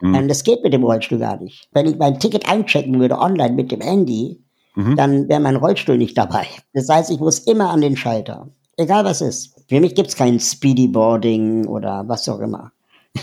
Mhm. 0.00 0.14
Ähm, 0.14 0.28
das 0.28 0.44
geht 0.44 0.62
mit 0.62 0.72
dem 0.72 0.84
Rollstuhl 0.84 1.18
gar 1.18 1.40
nicht. 1.40 1.68
Wenn 1.72 1.86
ich 1.86 1.96
mein 1.96 2.18
Ticket 2.18 2.48
einchecken 2.48 2.98
würde 2.98 3.18
online 3.18 3.54
mit 3.54 3.70
dem 3.72 3.80
Handy, 3.80 4.42
mhm. 4.74 4.96
dann 4.96 5.28
wäre 5.28 5.40
mein 5.40 5.56
Rollstuhl 5.56 5.98
nicht 5.98 6.16
dabei. 6.16 6.46
Das 6.72 6.88
heißt, 6.88 7.10
ich 7.10 7.20
muss 7.20 7.40
immer 7.40 7.70
an 7.70 7.80
den 7.80 7.96
Schalter. 7.96 8.48
Egal 8.76 9.04
was 9.04 9.20
ist. 9.20 9.54
Für 9.68 9.80
mich 9.80 9.94
gibt's 9.94 10.16
kein 10.16 10.40
Speedyboarding 10.40 11.66
oder 11.66 12.04
was 12.06 12.28
auch 12.28 12.40
immer. 12.40 12.72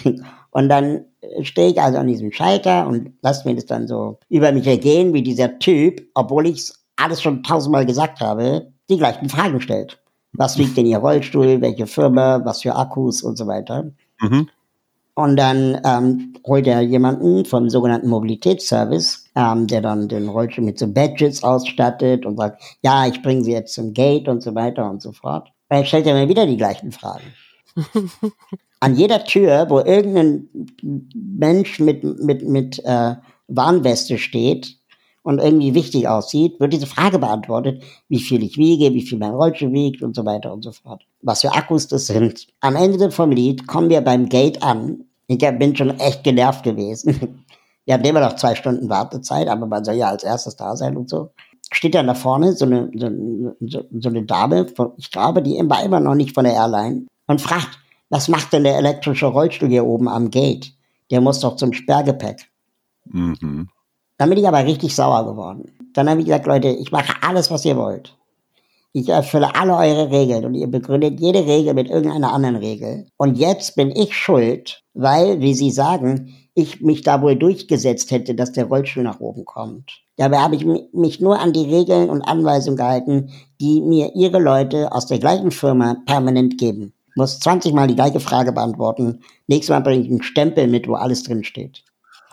Und 0.52 0.70
dann 0.70 1.06
stehe 1.42 1.70
ich 1.70 1.82
also 1.82 1.98
an 1.98 2.08
diesem 2.08 2.32
Schalter 2.32 2.88
und 2.88 3.14
lasse 3.22 3.48
mir 3.48 3.56
das 3.56 3.66
dann 3.66 3.88
so 3.88 4.18
über 4.30 4.52
mich 4.52 4.66
ergehen, 4.66 5.14
wie 5.14 5.22
dieser 5.22 5.60
Typ, 5.60 6.02
obwohl 6.14 6.48
ich 6.48 6.72
alles 6.96 7.22
schon 7.22 7.44
tausendmal 7.44 7.86
gesagt 7.86 8.22
habe, 8.22 8.72
die 8.90 8.98
gleichen 8.98 9.30
Fragen 9.30 9.62
stellt. 9.62 10.00
Was 10.34 10.58
wiegt 10.58 10.78
denn 10.78 10.86
Ihr 10.86 10.98
Rollstuhl? 11.00 11.62
Welche 11.62 11.88
Firma? 11.88 12.42
Was 12.44 12.62
für 12.62 12.76
Akkus 12.76 13.22
und 13.24 13.38
so 13.38 13.48
weiter? 13.48 13.92
Mhm. 14.20 14.50
Und 15.18 15.36
dann 15.36 15.82
ähm, 15.84 16.36
holt 16.46 16.68
er 16.68 16.82
jemanden 16.82 17.44
vom 17.44 17.72
sogenannten 17.72 18.08
Mobilitätsservice, 18.08 19.26
ähm, 19.36 19.66
der 19.66 19.82
dann 19.82 20.08
den 20.08 20.30
Rollstuhl 20.30 20.64
mit 20.64 20.78
so 20.78 20.86
Badges 20.86 21.44
ausstattet 21.44 22.24
und 22.24 22.38
sagt, 22.38 22.62
ja, 22.84 23.08
ich 23.08 23.24
bringe 23.24 23.44
sie 23.44 23.52
jetzt 23.52 23.74
zum 23.74 23.96
Gate 23.96 24.28
und 24.28 24.44
so 24.44 24.54
weiter 24.54 24.88
und 24.88 25.02
so 25.02 25.14
fort. 25.14 25.48
Und 25.70 25.78
dann 25.78 25.86
stellt 25.88 26.06
er 26.06 26.14
mir 26.14 26.30
wieder 26.30 26.46
die 26.46 26.56
gleichen 26.56 26.92
Fragen. 26.92 27.34
An 28.80 28.96
jeder 28.96 29.24
Tür, 29.24 29.66
wo 29.70 29.80
irgendein 29.80 30.50
Mensch 31.16 31.80
mit, 31.80 32.04
mit, 32.04 32.48
mit 32.48 32.78
äh, 32.86 33.16
Warnweste 33.48 34.20
steht 34.20 34.77
und 35.28 35.40
irgendwie 35.40 35.74
wichtig 35.74 36.08
aussieht, 36.08 36.58
wird 36.62 36.72
diese 36.72 36.88
Frage 36.88 37.20
beantwortet, 37.20 37.84
wie 38.08 38.22
viel 38.22 38.42
ich 38.44 38.56
wiege, 38.56 38.94
wie 38.94 39.02
viel 39.02 39.18
mein 39.18 39.34
Rollstuhl 39.34 39.74
wiegt 39.74 40.02
und 40.02 40.16
so 40.16 40.24
weiter 40.24 40.54
und 40.54 40.64
so 40.64 40.72
fort. 40.72 41.04
Was 41.22 41.42
für 41.42 41.52
Akkus 41.52 41.90
das 41.90 42.08
sind. 42.08 42.48
Am 42.62 42.78
Ende 42.78 43.12
vom 43.12 43.32
Lied 43.32 43.68
kommen 43.68 43.90
wir 43.90 44.00
beim 44.00 44.30
Gate 44.30 44.64
an. 44.64 45.04
Ich 45.28 45.40
bin 45.40 45.76
schon 45.76 45.90
echt 46.00 46.24
genervt 46.24 46.64
gewesen. 46.64 47.44
Wir 47.86 47.94
hatten 47.94 48.06
immer 48.06 48.20
noch 48.20 48.36
zwei 48.36 48.54
Stunden 48.54 48.90
Wartezeit, 48.90 49.48
aber 49.48 49.66
man 49.66 49.86
soll 49.86 49.96
ja 49.96 50.10
als 50.10 50.26
erstes 50.26 50.58
da 50.58 50.76
sein 50.76 50.98
und 50.98 51.10
so. 51.10 51.32
Steht 51.72 51.96
dann 51.96 52.08
da 52.08 52.16
vorne 52.16 52.52
so 52.52 52.66
eine, 52.66 52.92
so, 53.62 53.84
so 53.98 54.10
eine 54.10 54.24
Dame, 54.24 54.66
ich 54.98 55.10
glaube, 55.10 55.42
die 55.42 55.58
war 55.70 55.86
immer 55.86 56.02
noch 56.02 56.16
nicht 56.16 56.34
von 56.34 56.44
der 56.44 56.54
Airline, 56.54 57.08
und 57.28 57.40
fragt, 57.40 57.80
was 58.10 58.28
macht 58.28 58.52
denn 58.52 58.66
der 58.66 58.76
elektrische 58.76 59.28
Rollstuhl 59.28 59.70
hier 59.70 59.86
oben 59.86 60.10
am 60.10 60.32
Gate? 60.32 60.74
Der 61.12 61.22
muss 61.22 61.40
doch 61.40 61.56
zum 61.56 61.72
Sperrgepäck. 61.72 62.50
Mhm. 63.06 63.70
Dann 64.18 64.30
bin 64.30 64.40
ich 64.40 64.48
aber 64.48 64.66
richtig 64.66 64.96
sauer 64.96 65.26
geworden. 65.26 65.72
Dann 65.94 66.10
habe 66.10 66.20
ich 66.20 66.26
gesagt, 66.26 66.48
Leute, 66.48 66.70
ich 66.70 66.92
mache 66.92 67.14
alles, 67.22 67.52
was 67.52 67.66
ihr 67.66 67.78
wollt. 67.78 68.16
Ich 68.94 69.10
erfülle 69.10 69.56
alle 69.56 69.76
eure 69.76 70.10
Regeln 70.10 70.46
und 70.46 70.56
ihr 70.56 70.68
begründet 70.68 71.20
jede 71.20 71.46
Regel 71.46 71.74
mit 71.76 71.90
irgendeiner 71.90 72.34
anderen 72.34 72.56
Regel. 72.56 73.08
Und 73.18 73.38
jetzt 73.38 73.76
bin 73.76 73.92
ich 73.92 74.16
schuld, 74.16 74.82
weil, 74.94 75.40
wie 75.40 75.54
Sie 75.54 75.70
sagen, 75.70 76.34
ich 76.56 76.82
mich 76.82 77.04
da 77.04 77.22
wohl 77.22 77.36
durchgesetzt 77.36 78.10
hätte, 78.10 78.34
dass 78.34 78.54
der 78.54 78.66
Rollstuhl 78.66 79.04
nach 79.04 79.20
oben 79.20 79.46
kommt. 79.46 80.02
Dabei 80.16 80.40
habe 80.40 80.56
ich 80.56 80.66
mich 80.94 81.22
nur 81.22 81.40
an 81.40 81.54
die 81.54 81.66
Regeln 81.66 82.10
und 82.10 82.24
Anweisungen 82.24 82.78
gehalten, 82.78 83.30
die 83.62 83.82
mir 83.82 84.16
Ihre 84.16 84.40
Leute 84.40 84.92
aus 84.92 85.06
der 85.06 85.20
gleichen 85.20 85.52
Firma 85.52 85.98
permanent 86.08 86.58
geben. 86.58 86.94
Muss 87.16 87.40
20 87.40 87.74
Mal 87.74 87.88
die 87.88 87.96
gleiche 87.96 88.20
Frage 88.20 88.52
beantworten. 88.52 89.20
Nächstes 89.46 89.70
Mal 89.70 89.82
bringe 89.82 90.04
ich 90.04 90.10
einen 90.10 90.24
Stempel 90.24 90.68
mit, 90.68 90.88
wo 90.88 90.96
alles 90.96 91.22
drin 91.22 91.44
steht. 91.44 91.84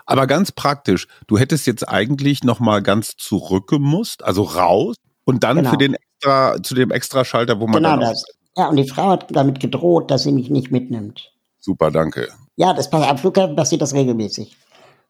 Aber 0.06 0.26
ganz 0.26 0.52
praktisch, 0.52 1.08
du 1.26 1.38
hättest 1.38 1.66
jetzt 1.66 1.88
eigentlich 1.88 2.44
noch 2.44 2.60
mal 2.60 2.82
ganz 2.82 3.16
zurückgemusst, 3.16 4.24
also 4.24 4.42
raus 4.42 4.96
und 5.24 5.44
dann 5.44 5.58
genau. 5.58 5.70
für 5.70 5.78
den 5.78 5.94
extra 5.94 6.62
zu 6.62 6.74
dem 6.74 6.90
Extraschalter, 6.90 7.60
wo 7.60 7.66
man 7.66 7.82
genau 7.82 7.96
dann 7.96 8.00
das. 8.00 8.24
Ja, 8.56 8.68
und 8.68 8.76
die 8.76 8.88
Frau 8.88 9.10
hat 9.10 9.26
damit 9.30 9.60
gedroht, 9.60 10.10
dass 10.10 10.22
sie 10.22 10.32
mich 10.32 10.50
nicht 10.50 10.70
mitnimmt. 10.70 11.32
Super, 11.58 11.90
danke. 11.90 12.28
Ja, 12.56 12.72
das 12.72 12.88
passiert 12.88 13.10
am 13.10 13.18
Flughafen 13.18 13.56
passiert 13.56 13.82
das 13.82 13.94
regelmäßig. 13.94 14.56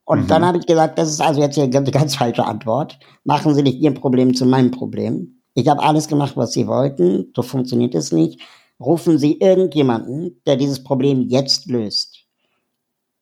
Und 0.04 0.22
mhm. 0.22 0.26
dann 0.28 0.44
habe 0.44 0.58
ich 0.58 0.66
gesagt, 0.66 0.98
das 0.98 1.10
ist 1.10 1.20
also 1.20 1.40
jetzt 1.40 1.54
hier 1.54 1.64
eine 1.64 1.90
ganz 1.90 2.14
falsche 2.14 2.44
Antwort. 2.44 2.98
Machen 3.24 3.54
Sie 3.54 3.62
nicht 3.62 3.80
Ihr 3.80 3.92
Problem 3.92 4.34
zu 4.34 4.46
meinem 4.46 4.70
Problem. 4.70 5.42
Ich 5.54 5.68
habe 5.68 5.82
alles 5.82 6.08
gemacht, 6.08 6.36
was 6.36 6.52
Sie 6.52 6.66
wollten. 6.66 7.32
So 7.34 7.42
funktioniert 7.42 7.94
es 7.94 8.12
nicht. 8.12 8.40
Rufen 8.80 9.18
Sie 9.18 9.38
irgendjemanden, 9.38 10.40
der 10.46 10.56
dieses 10.56 10.82
Problem 10.82 11.28
jetzt 11.28 11.66
löst. 11.66 12.23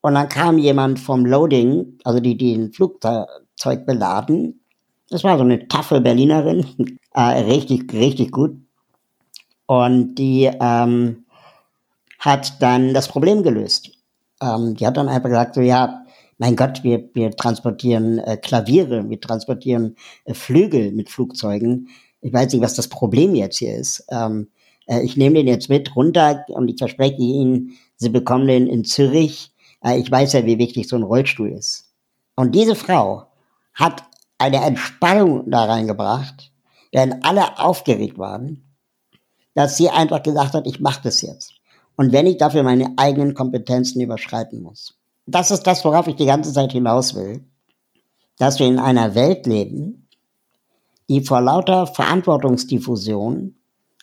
Und 0.02 0.14
dann 0.14 0.28
kam 0.28 0.59
jemand 0.59 0.99
vom 1.00 1.25
Loading, 1.25 1.99
also 2.04 2.21
die, 2.21 2.37
die 2.37 2.54
ein 2.54 2.73
Flugzeug 2.73 3.87
beladen. 3.87 4.61
Das 5.09 5.25
war 5.25 5.38
so 5.38 5.44
eine 5.44 5.68
taffe 5.68 6.00
Berlinerin, 6.00 6.66
äh, 7.14 7.21
richtig, 7.21 7.92
richtig 7.92 8.32
gut. 8.32 8.56
Und 9.66 10.16
die 10.16 10.50
ähm, 10.61 11.25
hat 12.18 12.61
dann 12.61 12.92
das 12.92 13.09
Problem 13.09 13.42
gelöst. 13.42 13.92
Ähm, 14.40 14.75
die 14.75 14.87
hat 14.87 14.97
dann 14.97 15.09
einfach 15.09 15.28
gesagt, 15.28 15.54
so 15.54 15.61
ja, 15.61 16.04
mein 16.38 16.56
Gott, 16.56 16.82
wir, 16.82 17.09
wir 17.14 17.30
transportieren 17.30 18.18
äh, 18.18 18.37
Klaviere, 18.37 19.09
wir 19.09 19.21
transportieren 19.21 19.97
äh, 20.25 20.35
Flügel 20.35 20.90
mit 20.90 21.11
Flugzeugen. 21.11 21.88
Ich 22.21 22.32
weiß 22.32 22.52
nicht, 22.52 22.62
was 22.62 22.75
das 22.75 22.88
Problem 22.88 23.37
jetzt 23.37 23.59
hier 23.59 23.76
ist. 23.76 24.04
Ähm, 24.11 24.49
äh, 24.87 25.02
ich 25.02 25.16
nehme 25.16 25.37
den 25.37 25.47
jetzt 25.47 25.68
mit 25.68 25.94
runter 25.94 26.44
und 26.49 26.68
ich 26.68 26.78
verspreche 26.78 27.23
Ihnen, 27.23 27.78
Sie 27.97 28.09
bekommen 28.09 28.49
den 28.49 28.66
in 28.66 28.85
Zürich 28.85 29.51
ich 29.85 30.11
weiß 30.11 30.33
ja, 30.35 30.47
wie 30.47 30.59
wichtig 30.59 30.89
so 30.89 30.97
ein 30.97 31.03
Rollstuhl 31.03 31.51
ist. 31.51 31.93
Und 32.37 32.55
diese 32.55 32.75
Frau 32.75 33.27
hat 33.75 34.05
eine 34.39 34.65
Entspannung 34.65 35.51
da 35.51 35.65
reingebracht, 35.65 36.53
während 36.91 37.25
alle 37.25 37.59
aufgeregt 37.59 38.19
waren, 38.19 38.65
dass 39.55 39.77
sie 39.77 39.91
einfach 39.91 40.23
gesagt 40.23 40.55
hat, 40.55 40.67
ich 40.67 40.81
mache 40.81 41.03
das 41.05 41.23
jetzt. 41.23 41.55
Und 41.97 42.12
wenn 42.12 42.27
ich 42.27 42.39
dafür 42.39 42.62
meine 42.62 42.95
eigenen 42.97 43.35
Kompetenzen 43.35 44.01
überschreiten 44.01 44.62
muss. 44.62 44.95
Das 45.27 45.51
ist 45.51 45.67
das, 45.67 45.85
worauf 45.85 46.07
ich 46.07 46.17
die 46.17 46.27
ganze 46.27 46.53
Zeit 46.53 46.73
hinaus 46.73 47.15
will. 47.15 47.45
Dass 48.39 48.59
wir 48.59 48.67
in 48.67 48.79
einer 48.79 49.15
Welt 49.15 49.47
leben, 49.47 50.09
die 51.09 51.21
vor 51.21 51.41
lauter 51.41 51.87
Verantwortungsdiffusion 51.87 53.56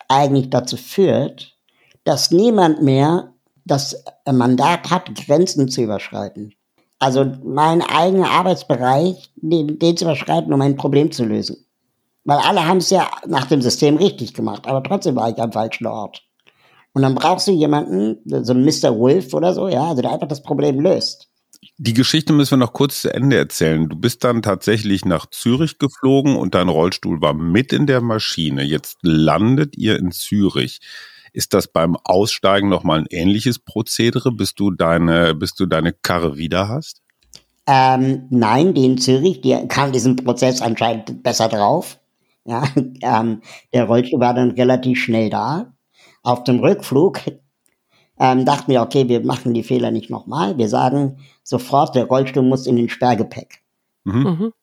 eigentlich 0.07 0.49
dazu 0.49 0.77
führt, 0.77 1.57
dass 2.03 2.31
niemand 2.31 2.81
mehr 2.81 3.33
das 3.69 4.03
Mandat 4.29 4.89
hat, 4.89 5.13
Grenzen 5.15 5.69
zu 5.69 5.81
überschreiten. 5.81 6.53
Also 6.99 7.25
mein 7.43 7.81
eigener 7.81 8.29
Arbeitsbereich, 8.29 9.31
den, 9.37 9.79
den 9.79 9.95
zu 9.95 10.03
überschreiten, 10.03 10.51
um 10.51 10.61
ein 10.61 10.75
Problem 10.75 11.11
zu 11.11 11.23
lösen. 11.23 11.65
Weil 12.25 12.39
alle 12.39 12.67
haben 12.67 12.77
es 12.77 12.89
ja 12.89 13.09
nach 13.25 13.45
dem 13.45 13.61
System 13.61 13.95
richtig 13.95 14.33
gemacht, 14.33 14.67
aber 14.67 14.83
trotzdem 14.83 15.15
war 15.15 15.29
ich 15.29 15.39
am 15.39 15.53
falschen 15.53 15.87
Ort. 15.87 16.23
Und 16.93 17.03
dann 17.03 17.15
brauchst 17.15 17.47
du 17.47 17.51
jemanden, 17.51 18.17
so 18.43 18.53
Mr. 18.53 18.97
Wolf 18.97 19.33
oder 19.33 19.53
so, 19.53 19.69
ja, 19.69 19.85
also 19.87 20.01
der 20.01 20.11
einfach 20.11 20.27
das 20.27 20.43
Problem 20.43 20.79
löst. 20.79 21.29
Die 21.77 21.93
Geschichte 21.93 22.33
müssen 22.33 22.51
wir 22.51 22.65
noch 22.65 22.73
kurz 22.73 23.01
zu 23.01 23.13
Ende 23.13 23.37
erzählen. 23.37 23.87
Du 23.87 23.95
bist 23.95 24.23
dann 24.23 24.41
tatsächlich 24.41 25.05
nach 25.05 25.27
Zürich 25.27 25.77
geflogen 25.77 26.35
und 26.35 26.55
dein 26.55 26.67
Rollstuhl 26.67 27.21
war 27.21 27.33
mit 27.33 27.71
in 27.71 27.87
der 27.87 28.01
Maschine. 28.01 28.63
Jetzt 28.63 28.97
landet 29.01 29.77
ihr 29.77 29.97
in 29.97 30.11
Zürich. 30.11 30.81
Ist 31.39 31.53
das 31.53 31.69
beim 31.69 31.95
Aussteigen 32.03 32.67
nochmal 32.67 32.99
ein 32.99 33.05
ähnliches 33.09 33.59
Prozedere, 33.59 34.29
bis 34.29 34.55
du 34.55 34.71
deine, 34.71 35.33
bis 35.33 35.53
du 35.55 35.67
deine 35.67 35.93
Karre 35.93 36.35
wieder 36.35 36.67
hast? 36.67 37.01
Ähm, 37.65 38.27
nein, 38.29 38.73
die 38.73 38.83
in 38.83 38.97
Zürich, 38.97 39.39
die 39.39 39.55
kam 39.69 39.93
diesen 39.93 40.17
Prozess 40.17 40.61
anscheinend 40.61 41.23
besser 41.23 41.47
drauf. 41.47 41.97
Ja, 42.43 42.65
ähm, 43.01 43.41
der 43.73 43.85
Rollstuhl 43.85 44.19
war 44.19 44.33
dann 44.33 44.51
relativ 44.51 45.01
schnell 45.01 45.29
da. 45.29 45.71
Auf 46.23 46.43
dem 46.43 46.59
Rückflug 46.59 47.21
ähm, 48.19 48.43
dachten 48.43 48.73
wir, 48.73 48.81
okay, 48.81 49.07
wir 49.07 49.25
machen 49.25 49.53
die 49.53 49.63
Fehler 49.63 49.91
nicht 49.91 50.09
nochmal. 50.09 50.57
Wir 50.57 50.67
sagen 50.67 51.19
sofort, 51.43 51.95
der 51.95 52.07
Rollstuhl 52.07 52.43
muss 52.43 52.67
in 52.67 52.75
den 52.75 52.89
Sperrgepäck. 52.89 53.61
Mhm. 54.03 54.23
Mhm. 54.23 54.53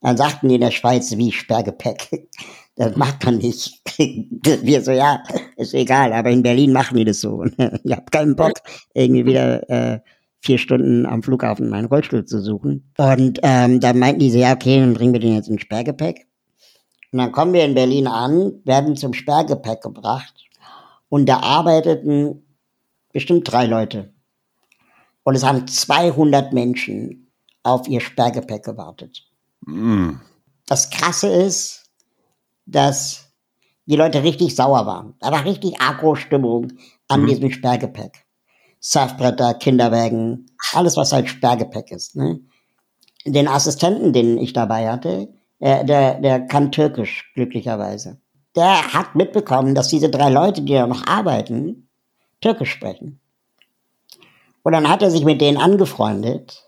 Dann 0.00 0.16
sagten 0.16 0.48
die 0.48 0.54
in 0.54 0.60
der 0.60 0.70
Schweiz, 0.70 1.16
wie 1.16 1.32
Sperrgepäck. 1.32 2.28
Das 2.76 2.96
macht 2.96 3.26
man 3.26 3.36
nicht. 3.36 3.82
Wir 3.98 4.82
so, 4.82 4.92
ja, 4.92 5.22
ist 5.56 5.74
egal, 5.74 6.14
aber 6.14 6.30
in 6.30 6.42
Berlin 6.42 6.72
machen 6.72 6.96
wir 6.96 7.04
das 7.04 7.20
so. 7.20 7.44
Ich 7.84 7.92
habe 7.92 8.06
keinen 8.10 8.36
Bock, 8.36 8.54
irgendwie 8.94 9.26
wieder 9.26 9.68
äh, 9.68 10.00
vier 10.40 10.56
Stunden 10.56 11.04
am 11.04 11.22
Flughafen 11.22 11.68
meinen 11.68 11.86
Rollstuhl 11.86 12.24
zu 12.24 12.40
suchen. 12.40 12.90
Und 12.96 13.38
ähm, 13.42 13.80
dann 13.80 13.98
meinten 13.98 14.20
die 14.20 14.30
so, 14.30 14.38
ja, 14.38 14.54
okay, 14.54 14.80
dann 14.80 14.94
bringen 14.94 15.12
wir 15.12 15.20
den 15.20 15.34
jetzt 15.34 15.48
in 15.48 15.58
Sperrgepäck. 15.58 16.26
Und 17.12 17.18
dann 17.18 17.32
kommen 17.32 17.52
wir 17.52 17.64
in 17.64 17.74
Berlin 17.74 18.06
an, 18.06 18.52
werden 18.64 18.96
zum 18.96 19.12
Sperrgepäck 19.12 19.82
gebracht 19.82 20.34
und 21.10 21.28
da 21.28 21.40
arbeiteten 21.40 22.44
bestimmt 23.12 23.50
drei 23.50 23.66
Leute. 23.66 24.14
Und 25.24 25.34
es 25.34 25.44
haben 25.44 25.66
200 25.66 26.52
Menschen 26.54 27.30
auf 27.62 27.88
ihr 27.88 28.00
Sperrgepäck 28.00 28.64
gewartet. 28.64 29.29
Mm. 29.66 30.12
Das 30.66 30.90
Krasse 30.90 31.28
ist, 31.28 31.90
dass 32.66 33.30
die 33.86 33.96
Leute 33.96 34.22
richtig 34.22 34.54
sauer 34.54 34.86
waren. 34.86 35.14
Da 35.20 35.32
war 35.32 35.44
richtig 35.44 35.80
Agro-Stimmung 35.80 36.72
an 37.08 37.22
mhm. 37.22 37.26
diesem 37.26 37.50
Sperrgepäck. 37.50 38.24
Surfbretter, 38.78 39.54
Kinderwägen, 39.54 40.46
alles, 40.72 40.96
was 40.96 41.12
halt 41.12 41.28
Sperrgepäck 41.28 41.90
ist. 41.90 42.16
Ne? 42.16 42.40
Den 43.26 43.48
Assistenten, 43.48 44.12
den 44.12 44.38
ich 44.38 44.52
dabei 44.52 44.88
hatte, 44.90 45.28
der, 45.60 45.84
der, 45.84 46.20
der 46.20 46.46
kann 46.46 46.72
Türkisch, 46.72 47.30
glücklicherweise. 47.34 48.18
Der 48.56 48.94
hat 48.94 49.14
mitbekommen, 49.14 49.74
dass 49.74 49.88
diese 49.88 50.08
drei 50.08 50.30
Leute, 50.30 50.62
die 50.62 50.72
da 50.72 50.86
noch 50.86 51.06
arbeiten, 51.06 51.88
Türkisch 52.40 52.70
sprechen. 52.70 53.20
Und 54.62 54.72
dann 54.72 54.88
hat 54.88 55.02
er 55.02 55.10
sich 55.10 55.24
mit 55.24 55.40
denen 55.40 55.58
angefreundet. 55.58 56.64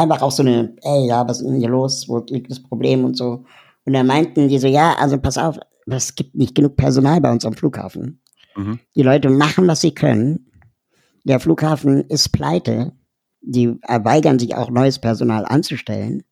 Einfach 0.00 0.22
auch 0.22 0.30
so 0.30 0.42
eine, 0.42 0.74
ey, 0.80 1.08
ja, 1.08 1.28
was 1.28 1.42
ist 1.42 1.46
denn 1.46 1.58
hier 1.58 1.68
los? 1.68 2.08
Wo 2.08 2.24
liegt 2.30 2.50
das 2.50 2.62
Problem 2.62 3.04
und 3.04 3.18
so. 3.18 3.44
Und 3.84 3.92
da 3.92 4.02
meinten 4.02 4.48
die 4.48 4.58
so, 4.58 4.66
ja, 4.66 4.94
also 4.98 5.18
pass 5.18 5.36
auf, 5.36 5.58
es 5.86 6.14
gibt 6.14 6.34
nicht 6.34 6.54
genug 6.54 6.76
Personal 6.78 7.20
bei 7.20 7.30
uns 7.30 7.44
am 7.44 7.52
Flughafen. 7.52 8.22
Mhm. 8.56 8.78
Die 8.96 9.02
Leute 9.02 9.28
machen, 9.28 9.68
was 9.68 9.82
sie 9.82 9.94
können. 9.94 10.50
Der 11.24 11.38
Flughafen 11.38 12.00
ist 12.08 12.30
pleite. 12.30 12.92
Die 13.42 13.68
weigern 13.68 14.38
sich 14.38 14.54
auch 14.54 14.70
neues 14.70 14.98
Personal 14.98 15.44
anzustellen. 15.44 16.22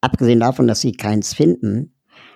Abgesehen 0.00 0.40
davon, 0.40 0.66
dass 0.66 0.80
sie 0.80 0.92
keins 0.92 1.34
finden. 1.34 1.94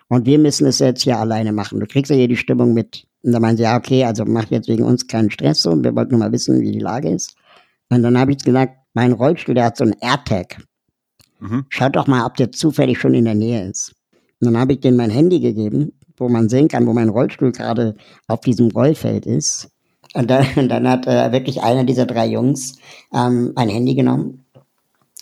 Und 0.09 0.27
wir 0.27 0.39
müssen 0.39 0.67
es 0.67 0.81
jetzt 0.81 1.03
hier 1.03 1.19
alleine 1.19 1.53
machen. 1.53 1.81
Du 1.81 1.87
kriegst 1.87 2.11
ja 2.11 2.17
hier 2.17 2.29
die 2.29 2.37
Stimmung 2.37 2.75
mit. 2.75 3.07
Und 3.23 3.33
da 3.33 3.41
meinen 3.41 3.57
sie, 3.57 3.63
ja, 3.63 3.79
okay, 3.79 4.05
also 4.05 4.27
mach 4.27 4.51
jetzt 4.51 4.69
wegen 4.69 4.85
uns 4.85 5.07
keinen 5.07 5.31
Stress 5.31 5.63
so. 5.63 5.83
Wir 5.83 5.97
wollten 5.97 6.11
nur 6.11 6.21
mal 6.21 6.33
wissen, 6.33 6.61
wie 6.61 6.73
die 6.73 6.79
Lage 6.79 7.09
ist. 7.09 7.37
Und 7.89 8.03
dann 8.03 8.19
habe 8.19 8.33
ich 8.33 8.45
gesagt, 8.45 8.77
mein 8.93 9.13
Rollstuhl, 9.13 9.55
der 9.55 9.65
hat 9.65 9.79
so 9.79 9.85
einen 9.85 9.97
AirTag. 10.01 10.63
Mhm. 11.45 11.67
Schaut 11.69 11.95
doch 11.95 12.07
mal, 12.07 12.25
ob 12.25 12.37
der 12.37 12.53
zufällig 12.53 12.99
schon 12.99 13.13
in 13.13 13.27
der 13.27 13.35
Nähe 13.35 13.69
ist. 13.69 13.95
Und 14.41 14.47
dann 14.47 14.59
habe 14.59 14.73
ich 14.73 14.81
denen 14.81 14.97
mein 14.97 15.11
Handy 15.11 15.41
gegeben, 15.41 15.93
wo 16.17 16.29
man 16.29 16.49
sehen 16.49 16.69
kann, 16.69 16.87
wo 16.87 16.95
mein 16.95 17.11
Rollstuhl 17.11 17.53
gerade 17.53 17.97
auf 18.29 18.41
diesem 18.41 18.71
Rollfeld 18.71 19.27
ist. 19.27 19.71
Und 20.15 20.31
dann, 20.31 20.47
und 20.57 20.69
dann 20.71 20.89
hat 20.89 21.07
äh, 21.07 21.33
wirklich 21.33 21.63
einer 21.63 21.85
dieser 21.85 22.07
drei 22.07 22.27
Jungs 22.27 22.79
ähm, 23.13 23.53
ein 23.57 23.69
Handy 23.69 23.95
genommen 23.95 24.45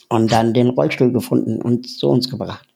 und 0.09 0.31
dann 0.31 0.55
den 0.55 0.71
Rollstuhl 0.71 1.13
gefunden 1.13 1.61
und 1.61 1.89
zu 1.89 2.09
uns 2.09 2.31
gebracht. 2.31 2.69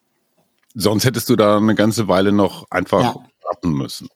Sonst 0.74 1.04
hättest 1.04 1.28
du 1.28 1.36
da 1.36 1.56
eine 1.56 1.74
ganze 1.74 2.08
Weile 2.08 2.32
noch 2.32 2.66
einfach 2.70 3.02
ja. 3.02 3.14
warten 3.44 3.72
müssen. 3.72 4.08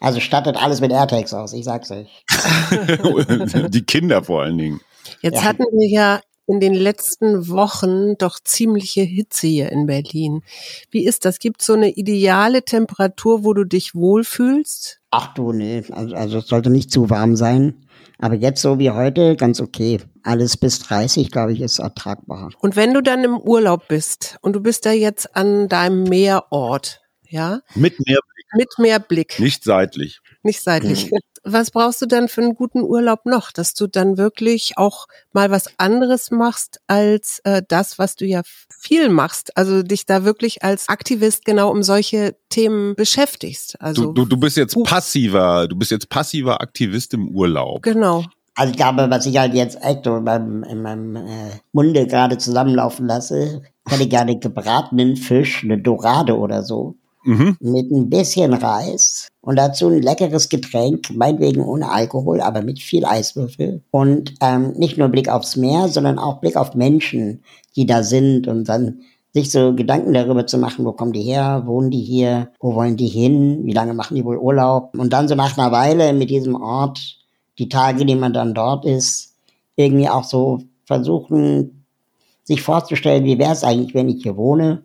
Also 0.00 0.20
stattet 0.20 0.60
alles 0.60 0.80
mit 0.80 0.90
AirTags 0.90 1.32
aus, 1.32 1.52
ich 1.52 1.64
sag's 1.64 1.90
euch. 1.92 2.24
Die 3.68 3.84
Kinder 3.86 4.24
vor 4.24 4.42
allen 4.42 4.58
Dingen. 4.58 4.80
Jetzt 5.22 5.36
ja. 5.36 5.44
hatten 5.44 5.62
wir 5.62 5.88
ja 5.88 6.20
in 6.46 6.60
den 6.60 6.74
letzten 6.74 7.48
Wochen 7.48 8.16
doch 8.18 8.38
ziemliche 8.38 9.02
Hitze 9.02 9.46
hier 9.46 9.72
in 9.72 9.86
Berlin. 9.86 10.42
Wie 10.90 11.06
ist 11.06 11.24
das? 11.24 11.38
Gibt 11.38 11.60
es 11.60 11.66
so 11.66 11.72
eine 11.72 11.90
ideale 11.90 12.64
Temperatur, 12.64 13.44
wo 13.44 13.54
du 13.54 13.64
dich 13.64 13.94
wohlfühlst? 13.94 15.00
Ach 15.10 15.32
du, 15.34 15.52
nee, 15.52 15.82
also, 15.90 16.14
also 16.14 16.38
es 16.38 16.48
sollte 16.48 16.70
nicht 16.70 16.90
zu 16.90 17.08
warm 17.10 17.36
sein. 17.36 17.86
Aber 18.18 18.34
jetzt 18.34 18.62
so 18.62 18.78
wie 18.78 18.90
heute, 18.90 19.36
ganz 19.36 19.60
okay. 19.60 20.00
Alles 20.22 20.56
bis 20.56 20.78
30, 20.80 21.30
glaube 21.30 21.52
ich, 21.52 21.60
ist 21.60 21.78
ertragbar. 21.78 22.50
Und 22.60 22.76
wenn 22.76 22.94
du 22.94 23.02
dann 23.02 23.24
im 23.24 23.38
Urlaub 23.38 23.88
bist 23.88 24.38
und 24.40 24.54
du 24.54 24.60
bist 24.60 24.86
da 24.86 24.92
jetzt 24.92 25.36
an 25.36 25.68
deinem 25.68 26.04
Meerort, 26.04 27.02
ja? 27.28 27.60
Mit 27.74 27.98
Meerblick. 27.98 28.46
Mit 28.56 28.68
Meerblick. 28.78 29.40
Nicht 29.40 29.64
seitlich. 29.64 30.20
Nicht 30.42 30.62
seitlich. 30.62 31.10
Was 31.44 31.70
brauchst 31.70 32.00
du 32.02 32.06
dann 32.06 32.28
für 32.28 32.40
einen 32.40 32.54
guten 32.54 32.82
Urlaub 32.82 33.26
noch, 33.26 33.52
dass 33.52 33.74
du 33.74 33.86
dann 33.86 34.16
wirklich 34.16 34.72
auch 34.76 35.06
mal 35.32 35.50
was 35.50 35.68
anderes 35.78 36.30
machst 36.30 36.80
als 36.86 37.40
äh, 37.44 37.62
das, 37.66 37.98
was 37.98 38.16
du 38.16 38.24
ja 38.24 38.42
viel 38.68 39.08
machst? 39.10 39.56
Also 39.56 39.82
dich 39.82 40.06
da 40.06 40.24
wirklich 40.24 40.62
als 40.62 40.88
Aktivist 40.88 41.44
genau 41.44 41.70
um 41.70 41.82
solche 41.82 42.36
Themen 42.48 42.94
beschäftigst. 42.94 43.80
Also 43.80 44.06
du, 44.06 44.12
du, 44.12 44.24
du 44.24 44.36
bist 44.36 44.56
jetzt 44.56 44.76
passiver, 44.84 45.68
du 45.68 45.76
bist 45.76 45.90
jetzt 45.90 46.08
passiver 46.08 46.60
Aktivist 46.60 47.12
im 47.14 47.28
Urlaub. 47.28 47.82
Genau. 47.82 48.24
Also 48.56 48.70
ich 48.70 48.76
glaube, 48.76 49.10
was 49.10 49.26
ich 49.26 49.36
halt 49.36 49.54
jetzt 49.54 49.82
echt 49.82 50.06
in 50.06 50.24
meinem, 50.24 50.62
in 50.62 50.82
meinem 50.82 51.16
äh, 51.16 51.50
Munde 51.72 52.06
gerade 52.06 52.38
zusammenlaufen 52.38 53.06
lasse, 53.06 53.62
hätte 53.86 54.06
gerne 54.06 54.38
gebratenen 54.38 55.16
Fisch, 55.16 55.64
eine 55.64 55.78
Dorade 55.78 56.38
oder 56.38 56.62
so 56.62 56.96
mhm. 57.24 57.56
mit 57.60 57.90
ein 57.90 58.08
bisschen 58.08 58.52
Reis 58.52 59.28
und 59.40 59.56
dazu 59.56 59.88
ein 59.88 60.02
leckeres 60.02 60.48
Getränk, 60.48 61.10
meinetwegen 61.14 61.62
ohne 61.62 61.90
Alkohol, 61.90 62.40
aber 62.40 62.62
mit 62.62 62.80
viel 62.80 63.04
Eiswürfel. 63.04 63.82
Und 63.90 64.34
ähm, 64.40 64.72
nicht 64.76 64.98
nur 64.98 65.08
Blick 65.08 65.28
aufs 65.28 65.56
Meer, 65.56 65.88
sondern 65.88 66.18
auch 66.18 66.40
Blick 66.40 66.56
auf 66.56 66.74
Menschen, 66.74 67.42
die 67.76 67.86
da 67.86 68.02
sind 68.02 68.46
und 68.46 68.68
dann 68.68 69.00
sich 69.32 69.50
so 69.50 69.74
Gedanken 69.74 70.14
darüber 70.14 70.46
zu 70.46 70.58
machen, 70.58 70.84
wo 70.84 70.92
kommen 70.92 71.12
die 71.12 71.22
her, 71.22 71.64
wohnen 71.66 71.90
die 71.90 72.02
hier, 72.02 72.52
wo 72.60 72.74
wollen 72.76 72.96
die 72.96 73.08
hin, 73.08 73.62
wie 73.64 73.72
lange 73.72 73.92
machen 73.92 74.14
die 74.14 74.24
wohl 74.24 74.38
Urlaub. 74.38 74.96
Und 74.96 75.12
dann 75.12 75.26
so 75.26 75.34
nach 75.34 75.58
einer 75.58 75.72
Weile 75.72 76.12
mit 76.12 76.30
diesem 76.30 76.54
Ort, 76.54 77.18
die 77.58 77.68
Tage, 77.68 78.04
die 78.04 78.14
man 78.14 78.32
dann 78.32 78.54
dort 78.54 78.84
ist, 78.84 79.34
irgendwie 79.74 80.08
auch 80.08 80.22
so 80.22 80.60
versuchen, 80.84 81.84
sich 82.44 82.62
vorzustellen, 82.62 83.24
wie 83.24 83.38
wäre 83.38 83.52
es 83.52 83.64
eigentlich, 83.64 83.94
wenn 83.94 84.08
ich 84.08 84.22
hier 84.22 84.36
wohne 84.36 84.84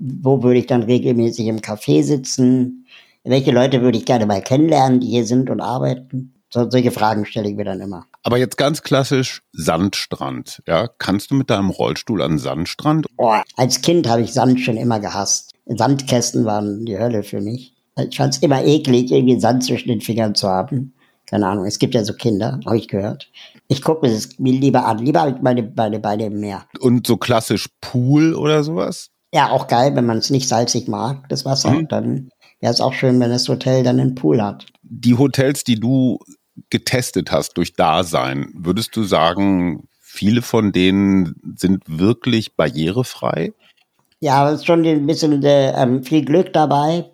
wo 0.00 0.42
würde 0.42 0.58
ich 0.58 0.66
dann 0.66 0.82
regelmäßig 0.82 1.46
im 1.46 1.60
Café 1.60 2.02
sitzen, 2.02 2.86
welche 3.22 3.52
Leute 3.52 3.82
würde 3.82 3.98
ich 3.98 4.06
gerne 4.06 4.26
mal 4.26 4.42
kennenlernen, 4.42 5.00
die 5.00 5.08
hier 5.08 5.26
sind 5.26 5.50
und 5.50 5.60
arbeiten. 5.60 6.34
So, 6.52 6.68
solche 6.68 6.90
Fragen 6.90 7.26
stelle 7.26 7.48
ich 7.48 7.54
mir 7.54 7.64
dann 7.64 7.80
immer. 7.80 8.06
Aber 8.24 8.38
jetzt 8.38 8.56
ganz 8.56 8.82
klassisch 8.82 9.42
Sandstrand. 9.52 10.62
Ja, 10.66 10.88
kannst 10.88 11.30
du 11.30 11.36
mit 11.36 11.48
deinem 11.48 11.70
Rollstuhl 11.70 12.22
an 12.22 12.38
Sandstrand? 12.38 13.06
Oh, 13.18 13.36
als 13.56 13.82
Kind 13.82 14.08
habe 14.08 14.22
ich 14.22 14.32
Sand 14.32 14.60
schon 14.60 14.76
immer 14.76 14.98
gehasst. 14.98 15.52
Sandkästen 15.66 16.44
waren 16.44 16.86
die 16.86 16.98
Hölle 16.98 17.22
für 17.22 17.40
mich. 17.40 17.74
Ich 18.08 18.16
fand 18.16 18.34
es 18.34 18.42
immer 18.42 18.64
eklig, 18.64 19.12
irgendwie 19.12 19.38
Sand 19.38 19.64
zwischen 19.64 19.88
den 19.88 20.00
Fingern 20.00 20.34
zu 20.34 20.48
haben. 20.48 20.94
Keine 21.26 21.46
Ahnung, 21.46 21.66
es 21.66 21.78
gibt 21.78 21.94
ja 21.94 22.02
so 22.02 22.14
Kinder, 22.14 22.58
habe 22.66 22.76
ich 22.76 22.88
gehört. 22.88 23.30
Ich 23.68 23.82
gucke 23.82 24.04
mir 24.04 24.12
das 24.12 24.30
lieber 24.38 24.86
an. 24.86 24.98
Lieber 24.98 25.20
habe 25.20 25.30
ich 25.36 25.42
meine, 25.42 25.72
meine 25.76 26.00
Beine 26.00 26.26
im 26.26 26.40
Meer. 26.40 26.64
Und 26.80 27.06
so 27.06 27.16
klassisch 27.16 27.68
Pool 27.80 28.34
oder 28.34 28.64
sowas? 28.64 29.09
Ja, 29.32 29.50
auch 29.50 29.68
geil, 29.68 29.94
wenn 29.94 30.06
man 30.06 30.18
es 30.18 30.30
nicht 30.30 30.48
salzig 30.48 30.88
mag, 30.88 31.28
das 31.28 31.44
Wasser. 31.44 31.70
Mhm. 31.70 31.88
Dann 31.88 32.30
wäre 32.60 32.72
es 32.72 32.80
auch 32.80 32.92
schön, 32.92 33.20
wenn 33.20 33.30
das 33.30 33.48
Hotel 33.48 33.82
dann 33.82 34.00
einen 34.00 34.14
Pool 34.14 34.42
hat. 34.42 34.66
Die 34.82 35.16
Hotels, 35.16 35.64
die 35.64 35.78
du 35.78 36.18
getestet 36.68 37.30
hast 37.30 37.56
durch 37.56 37.74
Dasein, 37.74 38.50
würdest 38.54 38.96
du 38.96 39.04
sagen, 39.04 39.88
viele 40.00 40.42
von 40.42 40.72
denen 40.72 41.36
sind 41.56 41.84
wirklich 41.86 42.56
barrierefrei? 42.56 43.52
Ja, 44.18 44.50
es 44.50 44.60
ist 44.60 44.66
schon 44.66 44.84
ein 44.84 45.06
bisschen 45.06 45.42
äh, 45.42 45.72
ähm, 45.80 46.02
viel 46.02 46.24
Glück 46.24 46.52
dabei, 46.52 47.06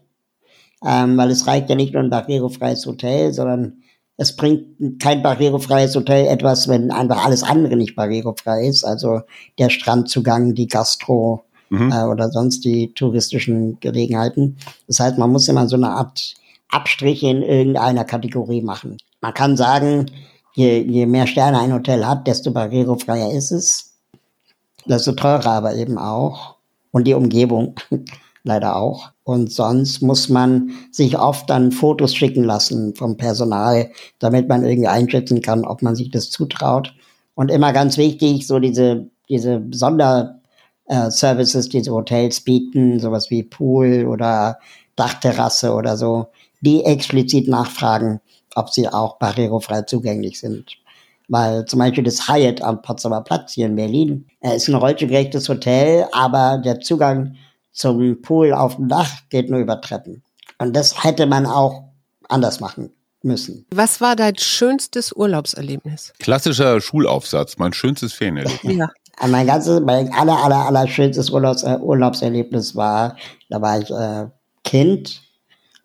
ähm, 0.85 1.17
weil 1.17 1.31
es 1.31 1.47
reicht 1.47 1.69
ja 1.69 1.77
nicht 1.77 1.93
nur 1.93 2.03
ein 2.03 2.11
barrierefreies 2.11 2.85
Hotel, 2.87 3.33
sondern 3.33 3.83
es 4.17 4.35
bringt 4.35 5.01
kein 5.01 5.23
barrierefreies 5.23 5.95
Hotel 5.95 6.27
etwas, 6.27 6.69
wenn 6.69 6.91
einfach 6.91 7.25
alles 7.25 7.43
andere 7.43 7.77
nicht 7.77 7.95
barrierefrei 7.95 8.67
ist. 8.67 8.83
Also 8.83 9.21
der 9.59 9.69
Strandzugang, 9.69 10.55
die 10.55 10.67
Gastro, 10.67 11.45
mhm. 11.69 11.93
äh, 11.93 12.05
oder 12.05 12.31
sonst 12.31 12.65
die 12.65 12.93
touristischen 12.95 13.79
Gelegenheiten. 13.81 14.57
Das 14.87 15.01
heißt, 15.01 15.19
man 15.19 15.33
muss 15.33 15.49
immer 15.49 15.69
so 15.69 15.77
eine 15.77 15.91
Art 15.91 16.35
Abstriche 16.69 17.29
in 17.29 17.43
irgendeiner 17.43 18.05
Kategorie 18.05 18.63
machen. 18.63 18.99
Man 19.21 19.35
kann 19.35 19.57
sagen, 19.57 20.11
je, 20.55 20.81
je 20.81 21.07
mehr 21.07 21.27
Sterne 21.27 21.61
ein 21.61 21.73
Hotel 21.73 22.07
hat, 22.07 22.27
desto 22.27 22.51
barrierefreier 22.51 23.33
ist 23.33 23.53
es. 23.53 23.95
Desto 24.85 25.13
teurer 25.13 25.47
aber 25.47 25.75
eben 25.75 25.99
auch. 25.99 26.57
Und 26.91 27.07
die 27.07 27.15
Umgebung 27.15 27.77
leider 28.43 28.77
auch. 28.77 29.11
Und 29.25 29.53
sonst 29.53 30.03
muss 30.03 30.29
man 30.29 30.71
sich 30.93 31.19
oft 31.19 31.51
dann 31.51 31.73
Fotos 31.73 32.15
schicken 32.15 32.45
lassen 32.45 32.95
vom 32.95 33.17
Personal, 33.17 33.91
damit 34.21 34.49
man 34.49 34.65
irgendwie 34.65 34.89
einschätzen 34.89 35.43
kann, 35.43 35.65
ob 35.65 35.83
man 35.83 35.97
sich 35.97 36.11
das 36.11 36.31
zutraut. 36.31 36.95
Und 37.35 37.51
immer 37.51 37.73
ganz 37.73 37.99
wichtig, 37.99 38.47
so 38.47 38.61
diese, 38.61 39.11
diese 39.29 39.63
Sonder, 39.73 40.36
äh, 40.87 41.11
Services, 41.11 41.69
die 41.69 41.83
so 41.83 41.95
Hotels 41.95 42.41
bieten, 42.41 43.01
sowas 43.01 43.31
wie 43.31 43.43
Pool 43.43 44.07
oder 44.07 44.59
Dachterrasse 44.97 45.73
oder 45.73 45.97
so, 45.97 46.29
die 46.61 46.85
explizit 46.85 47.49
nachfragen, 47.49 48.21
ob 48.55 48.71
sie 48.71 48.89
auch 48.89 49.19
barrierefrei 49.19 49.83
zugänglich 49.83 50.41
sind. 50.41 50.77
Weil 51.29 51.65
zum 51.65 51.81
Beispiel 51.81 52.05
das 52.05 52.29
Hyatt 52.29 52.63
am 52.63 52.83
Potsdamer 52.83 53.23
Platz 53.23 53.55
hier 53.55 53.67
in 53.67 53.77
Berlin 53.77 54.27
äh, 54.41 54.57
ist 54.57 54.69
ein 54.69 54.75
rollstuhlgerechtes 54.75 55.49
Hotel, 55.49 56.07
aber 56.13 56.59
der 56.59 56.81
Zugang 56.81 57.37
zum 57.73 58.23
Pool 58.23 58.53
auf 58.53 58.77
dem 58.77 58.89
Dach 58.89 59.11
geht 59.29 59.51
nur 59.51 59.61
über 59.61 59.81
Treppen. 59.81 60.23
Und 60.59 60.75
das 60.75 61.05
hätte 61.05 61.27
man 61.27 61.47
auch 61.47 61.83
anders 62.29 62.61
machen 62.61 62.91
müssen. 63.23 63.67
Was 63.75 64.01
war 64.01 64.17
dein 64.17 64.39
schönstes 64.39 65.13
Urlaubserlebnis? 65.13 66.13
Klassischer 66.19 66.81
Schulaufsatz, 66.81 67.59
mein 67.59 67.73
schönstes 67.73 68.13
Ferienerlebnis. 68.13 68.77
ja. 68.77 68.89
Mein 69.27 69.47
ganzes, 69.47 69.81
mein 69.81 70.13
aller, 70.13 70.37
aller, 70.45 70.67
aller 70.67 70.89
schönstes 70.89 71.31
Urlaubs, 71.31 71.63
äh, 71.63 71.79
Urlaubserlebnis 71.81 72.77
war, 72.77 73.17
da 73.49 73.63
war 73.63 73.81
ich 73.81 73.91
äh, 73.91 74.27
Kind 74.65 75.23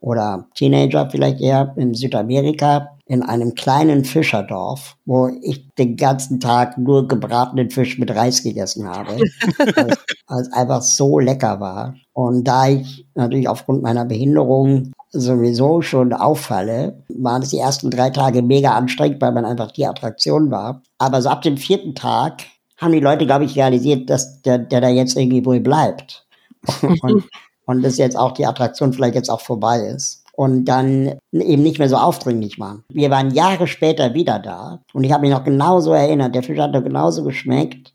oder 0.02 0.48
Teenager 0.56 1.10
vielleicht 1.10 1.39
eher 1.39 1.74
in 1.78 1.94
Südamerika 1.94 2.98
in 3.06 3.24
einem 3.24 3.56
kleinen 3.56 4.06
Fischerdorf, 4.06 4.96
wo 5.06 5.30
ich 5.44 5.67
den 5.76 5.98
ganzen 5.98 6.39
Tag 6.39 6.78
nur 6.78 7.10
gebratenen 7.10 7.70
Fisch 7.70 8.00
mit 8.00 8.10
Reis 8.10 8.41
gegessen 8.41 8.88
habe, 8.88 9.17
weil 9.76 10.41
es 10.41 10.54
einfach 10.54 10.82
so 10.82 11.20
lecker 11.20 11.60
war. 11.60 11.96
Und 12.13 12.46
da 12.46 12.70
ich 12.70 13.06
natürlich 13.13 13.50
aufgrund 13.50 13.84
meiner 13.84 14.06
Behinderung 14.06 14.94
sowieso 15.10 15.82
schon 15.82 16.13
auffalle, 16.13 17.04
waren 17.10 17.41
es 17.41 17.50
die 17.50 17.58
ersten 17.58 17.91
drei 17.91 18.12
Tage 18.12 18.41
mega 18.41 18.72
anstrengend, 18.72 19.22
weil 19.22 19.34
man 19.34 19.44
einfach 19.46 19.72
die 19.72 19.86
Attraktion 19.86 20.50
war. 20.50 20.82
Aber 20.98 21.22
so 21.22 21.28
ab 21.28 21.41
dem 21.41 21.58
vierten 21.58 21.96
Tag 21.96 22.44
haben 22.82 22.91
die 22.91 23.00
Leute, 23.00 23.26
glaube 23.26 23.46
ich, 23.46 23.56
realisiert, 23.56 24.10
dass 24.10 24.41
der, 24.41 24.58
der 24.58 24.82
da 24.82 24.89
jetzt 24.89 25.15
irgendwie 25.15 25.46
wohl 25.46 25.60
bleibt. 25.60 26.26
und, 27.02 27.24
und 27.65 27.82
dass 27.84 27.98
jetzt 27.98 28.17
auch 28.17 28.32
die 28.32 28.46
Attraktion 28.46 28.94
vielleicht 28.94 29.15
jetzt 29.15 29.30
auch 29.30 29.41
vorbei 29.41 29.80
ist. 29.80 30.24
Und 30.34 30.65
dann 30.65 31.20
eben 31.32 31.62
nicht 31.62 31.78
mehr 31.78 31.89
so 31.89 31.98
aufdringlich 31.98 32.60
war. 32.60 32.80
Wir 32.89 33.12
waren 33.12 33.32
Jahre 33.32 33.67
später 33.67 34.13
wieder 34.13 34.39
da 34.39 34.80
und 34.94 35.04
ich 35.04 35.12
habe 35.12 35.22
mich 35.22 35.32
noch 35.32 35.44
genauso 35.44 35.94
erinnert. 35.94 36.34
Der 36.34 36.41
Fisch 36.41 36.58
hat 36.58 36.72
noch 36.72 36.84
genauso 36.84 37.24
geschmeckt 37.24 37.94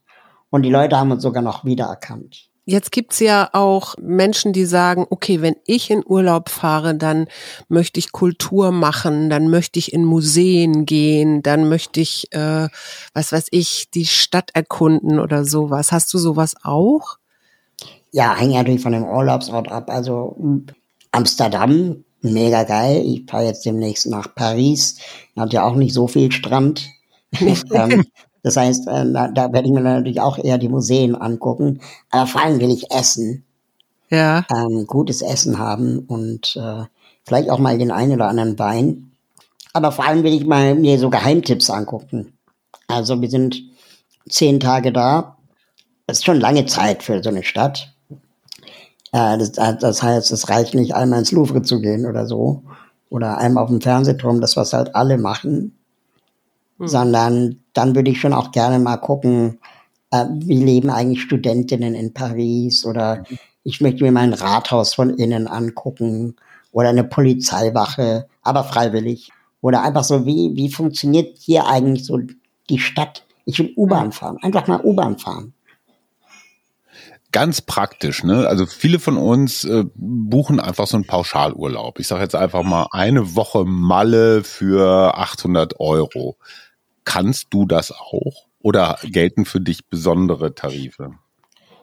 und 0.51 0.63
die 0.63 0.71
Leute 0.71 0.97
haben 0.99 1.11
uns 1.11 1.23
sogar 1.23 1.43
noch 1.43 1.65
wiedererkannt. 1.65 2.49
Jetzt 2.69 2.91
gibt's 2.91 3.21
ja 3.21 3.49
auch 3.53 3.95
Menschen, 4.03 4.53
die 4.53 4.65
sagen, 4.65 5.07
okay, 5.09 5.41
wenn 5.41 5.55
ich 5.67 5.89
in 5.89 6.03
Urlaub 6.05 6.49
fahre, 6.49 6.97
dann 6.97 7.29
möchte 7.69 8.01
ich 8.01 8.11
Kultur 8.11 8.73
machen, 8.73 9.31
dann 9.31 9.49
möchte 9.49 9.79
ich 9.79 9.93
in 9.93 10.05
Museen 10.05 10.85
gehen, 10.85 11.45
dann 11.45 11.69
möchte 11.69 12.01
ich, 12.01 12.27
äh, 12.33 12.67
was 13.15 13.31
weiß 13.31 13.47
ich, 13.53 13.89
die 13.95 14.05
Stadt 14.05 14.51
erkunden 14.53 15.21
oder 15.21 15.45
sowas. 15.45 15.93
Hast 15.93 16.13
du 16.13 16.19
sowas 16.19 16.57
auch? 16.65 17.19
Ja, 18.11 18.35
hängt 18.35 18.55
natürlich 18.55 18.83
von 18.83 18.93
dem 18.93 19.05
Urlaubsort 19.05 19.71
ab. 19.71 19.89
Also 19.89 20.37
Amsterdam, 21.13 22.05
mega 22.21 22.65
geil. 22.65 23.01
Ich 23.07 23.31
fahre 23.31 23.45
jetzt 23.45 23.65
demnächst 23.65 24.07
nach 24.07 24.35
Paris. 24.35 24.99
Hat 25.37 25.53
ja 25.53 25.63
auch 25.63 25.77
nicht 25.77 25.95
so 25.95 26.09
viel 26.09 26.33
Strand. 26.33 26.85
ähm, 27.73 28.05
das 28.47 28.57
heißt, 28.57 28.87
äh, 28.87 29.13
da, 29.13 29.53
werde 29.53 29.65
ich 29.65 29.73
mir 29.73 29.81
natürlich 29.81 30.21
auch 30.21 30.39
eher 30.39 30.57
die 30.57 30.69
Museen 30.69 31.17
angucken. 31.17 31.81
Aber 32.13 32.29
vor 32.29 32.43
allem 32.43 32.61
will 32.61 32.71
ich 32.71 32.93
essen. 32.93 33.45
Ja. 34.09 34.47
Ähm, 34.55 34.87
gutes 34.87 35.21
Essen 35.21 35.59
haben 35.59 35.99
und 36.07 36.55
äh, 36.55 36.85
vielleicht 37.25 37.51
auch 37.51 37.59
mal 37.59 37.77
den 37.77 37.91
einen 37.91 38.13
oder 38.13 38.29
anderen 38.29 38.57
Wein. 38.57 39.11
Aber 39.73 39.91
vor 39.91 40.07
allem 40.07 40.23
will 40.23 40.33
ich 40.33 40.47
mal 40.47 40.77
mir 40.77 40.97
so 41.01 41.11
Geheimtipps 41.11 41.71
angucken. 41.71 42.35
Also 42.87 43.21
wir 43.21 43.29
sind 43.29 43.65
zehn 44.29 44.61
Tage 44.61 44.93
da. 44.93 45.39
Das 46.07 46.19
ist 46.19 46.25
schon 46.25 46.39
lange 46.39 46.67
Zeit 46.67 47.03
für 47.03 47.21
so 47.25 47.31
eine 47.31 47.43
Stadt. 47.43 47.97
Äh, 49.11 49.39
das, 49.39 49.51
das 49.55 50.05
heißt, 50.05 50.31
es 50.31 50.49
reicht 50.49 50.73
nicht, 50.77 50.95
einmal 50.95 51.19
ins 51.19 51.33
Louvre 51.33 51.63
zu 51.63 51.81
gehen 51.81 52.07
oder 52.07 52.27
so. 52.27 52.63
Oder 53.11 53.39
einmal 53.39 53.65
auf 53.65 53.71
den 53.71 53.81
Fernsehturm, 53.81 54.41
das 54.41 54.57
was 54.57 54.73
halt 54.73 54.95
alle 54.95 55.19
machen. 55.19 55.77
Hm. 56.79 56.87
Sondern 56.87 57.61
dann 57.77 57.95
würde 57.95 58.11
ich 58.11 58.21
schon 58.21 58.33
auch 58.33 58.53
gerne 58.53 58.79
mal 58.79 58.97
gucken, 58.97 59.59
äh, 60.11 60.25
wie 60.31 60.63
leben 60.63 60.91
eigentlich 60.91 61.23
Studentinnen 61.23 61.95
in 61.95 62.15
Paris 62.15 62.85
oder 62.85 63.25
ich 63.63 63.81
möchte 63.81 64.05
mir 64.05 64.13
mal 64.13 64.21
ein 64.21 64.33
Rathaus 64.33 64.95
von 64.95 65.11
innen 65.11 65.49
angucken 65.49 66.37
oder 66.73 66.91
eine 66.91 67.05
Polizeiwache, 67.05 68.29
aber 68.43 68.65
freiwillig. 68.65 69.31
Oder 69.61 69.83
einfach 69.83 70.05
so, 70.05 70.27
wie, 70.27 70.53
wie 70.55 70.71
funktioniert 70.71 71.37
hier 71.39 71.67
eigentlich 71.67 72.05
so 72.05 72.21
die 72.71 72.79
Stadt? 72.79 73.25
Ich 73.45 73.59
will 73.59 73.73
U-Bahn 73.77 74.13
fahren, 74.13 74.39
einfach 74.43 74.67
mal 74.69 74.81
U-Bahn 74.83 75.19
fahren 75.19 75.53
ganz 77.37 77.61
praktisch, 77.61 78.25
ne? 78.25 78.49
Also 78.49 78.65
viele 78.65 78.99
von 78.99 79.19
uns 79.19 79.65
äh, 79.65 79.85
buchen 79.95 80.59
einfach 80.59 80.87
so 80.87 80.97
einen 80.97 81.07
Pauschalurlaub. 81.07 81.99
Ich 81.99 82.09
sage 82.09 82.23
jetzt 82.23 82.35
einfach 82.35 82.63
mal 82.63 82.87
eine 82.93 83.35
Woche 83.37 83.67
Malle 83.67 84.43
für 84.43 85.19
800 85.19 85.79
Euro. 85.79 86.39
Kannst 87.07 87.47
du 87.51 87.65
das 87.65 87.93
auch? 87.93 88.47
Oder 88.61 88.99
gelten 89.05 89.47
für 89.47 89.61
dich 89.61 89.87
besondere 89.87 90.55
Tarife? 90.55 91.13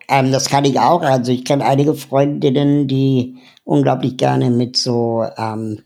Ähm, 0.10 0.32
das 0.32 0.50
kann 0.50 0.66
ich 0.66 0.80
auch. 0.80 1.02
Also 1.02 1.32
ich 1.32 1.46
kenne 1.46 1.66
einige 1.66 1.96
Freundinnen, 1.96 2.88
die 2.88 3.38
unglaublich 3.64 4.18
gerne 4.18 4.52
mit 4.52 4.78
so 4.78 5.26
ähm, 5.38 5.82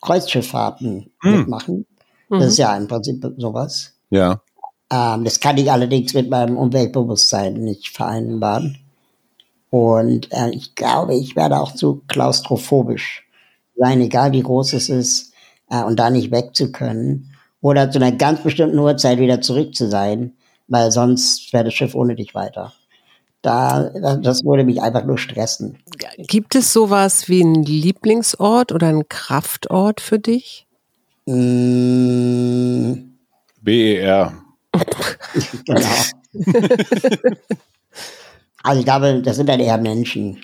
Kreuzschifffahrten 0.00 1.12
hm. 1.20 1.38
mitmachen. 1.38 1.86
Das 2.30 2.38
mhm. 2.40 2.46
ist 2.46 2.56
ja 2.56 2.76
im 2.76 2.88
Prinzip 2.88 3.24
sowas. 3.36 3.92
Ja. 4.08 4.40
Ähm, 4.90 5.24
das 5.24 5.40
kann 5.40 5.58
ich 5.58 5.70
allerdings 5.70 6.14
mit 6.14 6.30
meinem 6.30 6.56
Umweltbewusstsein 6.56 7.54
nicht 7.54 7.88
vereinbaren. 7.90 8.78
Und 9.68 10.32
äh, 10.32 10.50
ich 10.50 10.74
glaube, 10.74 11.14
ich 11.14 11.36
werde 11.36 11.60
auch 11.60 11.74
zu 11.74 12.02
klaustrophobisch 12.08 13.28
sein, 13.76 14.00
egal 14.00 14.32
wie 14.32 14.42
groß 14.42 14.72
es 14.72 14.88
ist, 14.88 15.32
äh, 15.68 15.82
und 15.82 16.00
da 16.00 16.08
nicht 16.08 16.30
weg 16.30 16.54
zu 16.54 16.72
können. 16.72 17.29
Oder 17.60 17.90
zu 17.90 17.98
einer 17.98 18.12
ganz 18.12 18.42
bestimmten 18.42 18.78
Uhrzeit 18.78 19.18
wieder 19.18 19.40
zurück 19.40 19.74
zu 19.74 19.88
sein, 19.88 20.32
weil 20.68 20.90
sonst 20.90 21.52
wäre 21.52 21.64
das 21.64 21.74
Schiff 21.74 21.94
ohne 21.94 22.14
dich 22.14 22.34
weiter. 22.34 22.72
Da, 23.42 23.90
das 24.16 24.44
würde 24.44 24.64
mich 24.64 24.82
einfach 24.82 25.04
nur 25.04 25.18
stressen. 25.18 25.78
Gibt 26.18 26.54
es 26.54 26.72
sowas 26.72 27.28
wie 27.28 27.42
einen 27.42 27.62
Lieblingsort 27.62 28.72
oder 28.72 28.88
einen 28.88 29.08
Kraftort 29.08 30.00
für 30.00 30.18
dich? 30.18 30.66
Mm. 31.26 32.94
BER. 33.62 34.32
genau. 35.66 35.88
Also 38.62 38.80
ich 38.80 38.84
glaube, 38.84 39.22
das 39.22 39.36
sind 39.36 39.48
dann 39.48 39.60
eher 39.60 39.78
Menschen. 39.78 40.38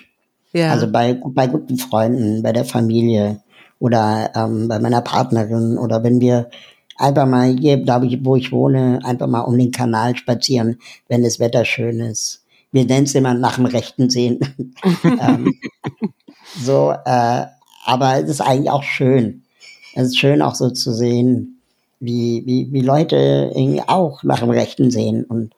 Ja. 0.53 0.71
Also 0.71 0.91
bei, 0.91 1.19
bei 1.23 1.47
guten 1.47 1.77
Freunden, 1.77 2.41
bei 2.41 2.51
der 2.51 2.65
Familie 2.65 3.41
oder 3.79 4.31
ähm, 4.35 4.67
bei 4.67 4.79
meiner 4.79 5.01
Partnerin 5.01 5.77
oder 5.77 6.03
wenn 6.03 6.19
wir 6.19 6.49
einfach 6.97 7.25
mal 7.25 7.55
hier, 7.57 7.77
glaube 7.77 8.07
ich, 8.07 8.23
wo 8.23 8.35
ich 8.35 8.51
wohne, 8.51 8.99
einfach 9.03 9.27
mal 9.27 9.41
um 9.41 9.57
den 9.57 9.71
Kanal 9.71 10.15
spazieren, 10.15 10.79
wenn 11.07 11.23
das 11.23 11.39
Wetter 11.39 11.65
schön 11.65 11.99
ist. 11.99 12.43
Wir 12.71 12.85
nennen 12.85 13.05
es 13.05 13.15
immer 13.15 13.33
nach 13.33 13.55
dem 13.55 13.65
rechten 13.65 14.09
Sehen. 14.09 14.39
ähm, 15.03 15.53
so, 16.59 16.93
äh, 17.05 17.45
aber 17.85 18.17
es 18.21 18.29
ist 18.29 18.41
eigentlich 18.41 18.69
auch 18.69 18.83
schön. 18.83 19.43
Es 19.95 20.07
ist 20.07 20.19
schön 20.19 20.41
auch 20.41 20.55
so 20.55 20.69
zu 20.69 20.93
sehen, 20.93 21.61
wie, 21.99 22.43
wie, 22.45 22.71
wie 22.71 22.81
Leute 22.81 23.51
irgendwie 23.55 23.81
auch 23.87 24.23
nach 24.23 24.39
dem 24.39 24.49
rechten 24.49 24.91
sehen 24.91 25.23
und 25.23 25.53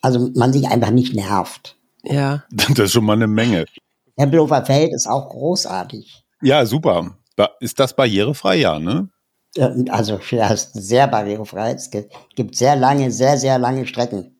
also 0.00 0.30
man 0.34 0.52
sich 0.52 0.68
einfach 0.68 0.90
nicht 0.90 1.14
nervt. 1.14 1.76
Ja. 2.02 2.44
Das 2.50 2.78
ist 2.78 2.92
schon 2.92 3.04
mal 3.04 3.14
eine 3.14 3.26
Menge. 3.26 3.66
Tempelhofer 4.16 4.64
Feld 4.64 4.94
ist 4.94 5.06
auch 5.06 5.28
großartig. 5.28 6.24
Ja, 6.40 6.64
super. 6.64 7.18
Ist 7.60 7.78
das 7.78 7.94
barrierefrei, 7.94 8.56
ja, 8.56 8.78
ne? 8.78 9.10
Also, 9.58 10.20
sehr 10.72 11.08
barrierefrei. 11.08 11.72
Es 11.72 11.90
gibt 11.90 12.56
sehr 12.56 12.76
lange, 12.76 13.10
sehr, 13.10 13.38
sehr 13.38 13.58
lange 13.58 13.86
Strecken. 13.86 14.36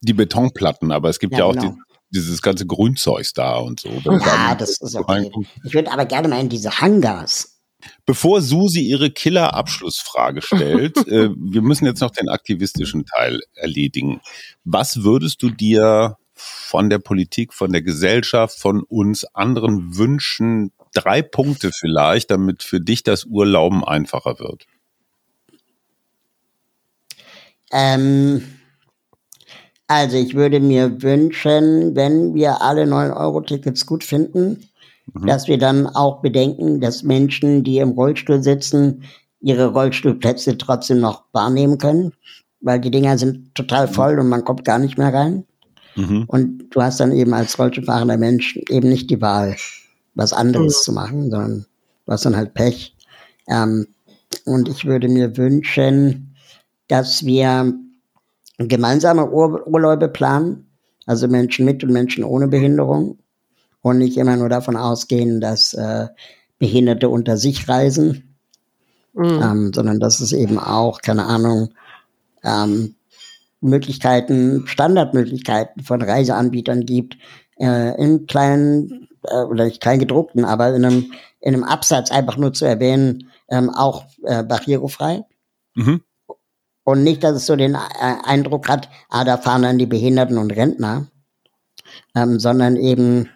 Die 0.00 0.14
Betonplatten, 0.14 0.92
aber 0.92 1.10
es 1.10 1.18
gibt 1.18 1.32
ja, 1.32 1.40
ja 1.40 1.44
auch 1.44 1.52
genau. 1.52 1.70
die, 1.72 2.18
dieses 2.18 2.40
ganze 2.42 2.66
Grünzeug 2.66 3.26
da 3.34 3.58
und 3.58 3.80
so. 3.80 3.88
Ja, 3.88 4.54
das 4.54 4.80
ist 4.80 4.94
okay. 4.94 5.30
Ich 5.64 5.74
würde 5.74 5.92
aber 5.92 6.06
gerne 6.06 6.28
mal 6.28 6.40
in 6.40 6.48
diese 6.48 6.80
Hangars. 6.80 7.60
Bevor 8.06 8.42
Susi 8.42 8.80
ihre 8.80 9.10
Killer-Abschlussfrage 9.10 10.42
stellt, 10.42 10.96
äh, 11.08 11.30
wir 11.36 11.62
müssen 11.62 11.86
jetzt 11.86 12.00
noch 12.00 12.10
den 12.10 12.28
aktivistischen 12.28 13.06
Teil 13.06 13.40
erledigen. 13.54 14.20
Was 14.64 15.02
würdest 15.02 15.42
du 15.42 15.50
dir 15.50 16.16
von 16.34 16.90
der 16.90 16.98
Politik, 16.98 17.52
von 17.54 17.72
der 17.72 17.82
Gesellschaft, 17.82 18.58
von 18.58 18.82
uns 18.82 19.24
anderen 19.24 19.96
wünschen? 19.96 20.72
Drei 20.92 21.22
Punkte 21.22 21.70
vielleicht, 21.72 22.30
damit 22.30 22.62
für 22.62 22.80
dich 22.80 23.02
das 23.02 23.24
Urlauben 23.24 23.84
einfacher 23.84 24.38
wird. 24.38 24.66
Ähm, 27.72 28.42
also 29.86 30.16
ich 30.16 30.34
würde 30.34 30.60
mir 30.60 31.02
wünschen, 31.02 31.94
wenn 31.96 32.34
wir 32.34 32.62
alle 32.62 32.84
9-Euro-Tickets 32.84 33.86
gut 33.86 34.04
finden, 34.04 34.68
mhm. 35.12 35.26
dass 35.26 35.48
wir 35.48 35.58
dann 35.58 35.86
auch 35.86 36.20
bedenken, 36.20 36.80
dass 36.80 37.02
Menschen, 37.02 37.64
die 37.64 37.78
im 37.78 37.90
Rollstuhl 37.90 38.42
sitzen, 38.42 39.04
ihre 39.40 39.66
Rollstuhlplätze 39.66 40.58
trotzdem 40.58 41.00
noch 41.00 41.24
wahrnehmen 41.32 41.78
können, 41.78 42.12
weil 42.60 42.80
die 42.80 42.90
Dinger 42.90 43.16
sind 43.18 43.54
total 43.54 43.86
mhm. 43.86 43.92
voll 43.92 44.18
und 44.18 44.28
man 44.28 44.44
kommt 44.44 44.64
gar 44.64 44.78
nicht 44.78 44.98
mehr 44.98 45.14
rein. 45.14 45.44
Mhm. 45.96 46.24
Und 46.26 46.70
du 46.70 46.82
hast 46.82 47.00
dann 47.00 47.12
eben 47.12 47.34
als 47.34 47.58
Rollstuhlfahrender 47.58 48.16
Mensch 48.16 48.56
eben 48.68 48.88
nicht 48.88 49.10
die 49.10 49.20
Wahl, 49.20 49.56
was 50.14 50.32
anderes 50.32 50.78
mhm. 50.78 50.82
zu 50.82 50.92
machen, 50.92 51.30
sondern 51.30 51.66
du 52.06 52.12
hast 52.12 52.24
dann 52.24 52.36
halt 52.36 52.54
Pech. 52.54 52.96
Ähm, 53.48 53.86
und 54.44 54.68
ich 54.68 54.84
würde 54.84 55.08
mir 55.08 55.36
wünschen, 55.36 56.34
dass 56.88 57.24
wir 57.24 57.72
gemeinsame 58.58 59.30
Ur 59.30 59.66
Urlaube 59.66 60.08
planen, 60.08 60.66
also 61.06 61.28
Menschen 61.28 61.64
mit 61.64 61.82
und 61.82 61.92
Menschen 61.92 62.24
ohne 62.24 62.48
Behinderung 62.48 63.18
und 63.82 63.98
nicht 63.98 64.16
immer 64.16 64.36
nur 64.36 64.48
davon 64.48 64.76
ausgehen, 64.76 65.40
dass 65.40 65.74
äh, 65.74 66.08
Behinderte 66.58 67.08
unter 67.08 67.36
sich 67.36 67.68
reisen, 67.68 68.36
mhm. 69.14 69.40
ähm, 69.42 69.72
sondern 69.74 69.98
dass 70.00 70.20
es 70.20 70.32
eben 70.32 70.58
auch, 70.58 71.00
keine 71.00 71.24
Ahnung, 71.24 71.70
ähm, 72.44 72.94
Möglichkeiten, 73.60 74.66
Standardmöglichkeiten 74.66 75.82
von 75.82 76.02
Reiseanbietern 76.02 76.86
gibt, 76.86 77.16
äh, 77.58 78.00
in 78.02 78.26
kleinen, 78.26 79.08
äh, 79.24 79.42
oder 79.42 79.64
nicht 79.64 79.80
klein 79.80 79.98
gedruckten, 79.98 80.44
aber 80.44 80.74
in 80.74 80.84
einem, 80.84 81.12
in 81.40 81.54
einem 81.54 81.64
Absatz 81.64 82.10
einfach 82.10 82.36
nur 82.36 82.52
zu 82.52 82.64
erwähnen, 82.64 83.30
ähm, 83.48 83.70
auch 83.70 84.04
äh, 84.24 84.42
barrierefrei. 84.42 85.24
Mhm. 85.74 86.02
Und 86.84 87.04
nicht, 87.04 87.22
dass 87.22 87.36
es 87.36 87.46
so 87.46 87.56
den 87.56 87.74
äh, 87.74 87.78
Eindruck 88.24 88.68
hat, 88.68 88.88
ah, 89.08 89.24
da 89.24 89.36
fahren 89.36 89.62
dann 89.62 89.78
die 89.78 89.86
Behinderten 89.86 90.38
und 90.38 90.50
Rentner, 90.50 91.06
ähm, 92.14 92.40
sondern 92.40 92.76
eben 92.76 93.28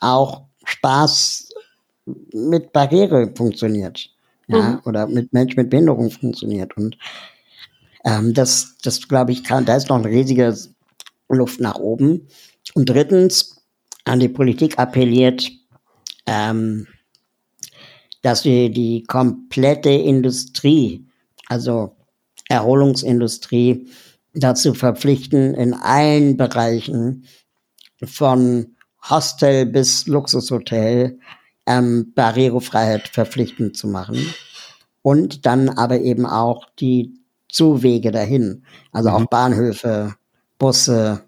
auch 0.00 0.42
Spaß 0.64 1.50
mit 2.32 2.72
Barriere 2.72 3.32
funktioniert. 3.34 4.10
Ja, 4.50 4.62
mhm. 4.62 4.80
oder 4.86 5.06
mit 5.06 5.34
Menschen 5.34 5.60
mit 5.60 5.68
Behinderung 5.68 6.10
funktioniert. 6.10 6.74
Und 6.76 6.96
ähm, 8.04 8.32
das, 8.32 8.76
das 8.82 9.06
glaube 9.06 9.32
ich, 9.32 9.44
kann, 9.44 9.66
da 9.66 9.76
ist 9.76 9.90
noch 9.90 9.98
eine 9.98 10.08
riesige 10.08 10.56
Luft 11.28 11.60
nach 11.60 11.76
oben. 11.76 12.28
Und 12.74 12.88
drittens 12.88 13.57
an 14.08 14.20
die 14.20 14.28
Politik 14.28 14.78
appelliert, 14.78 15.50
ähm, 16.26 16.86
dass 18.22 18.44
wir 18.44 18.70
die 18.70 19.04
komplette 19.04 19.90
Industrie, 19.90 21.06
also 21.46 21.96
Erholungsindustrie, 22.48 23.88
dazu 24.34 24.74
verpflichten, 24.74 25.54
in 25.54 25.74
allen 25.74 26.36
Bereichen 26.36 27.24
von 28.04 28.76
Hostel 29.08 29.66
bis 29.66 30.06
Luxushotel 30.06 31.18
ähm, 31.66 32.12
Barrierefreiheit 32.14 33.08
verpflichtend 33.08 33.76
zu 33.76 33.88
machen. 33.88 34.34
Und 35.02 35.46
dann 35.46 35.68
aber 35.68 36.00
eben 36.00 36.26
auch 36.26 36.66
die 36.78 37.14
Zuwege 37.48 38.10
dahin. 38.10 38.64
Also 38.92 39.10
mhm. 39.10 39.14
auch 39.14 39.26
Bahnhöfe, 39.26 40.14
Busse, 40.58 41.24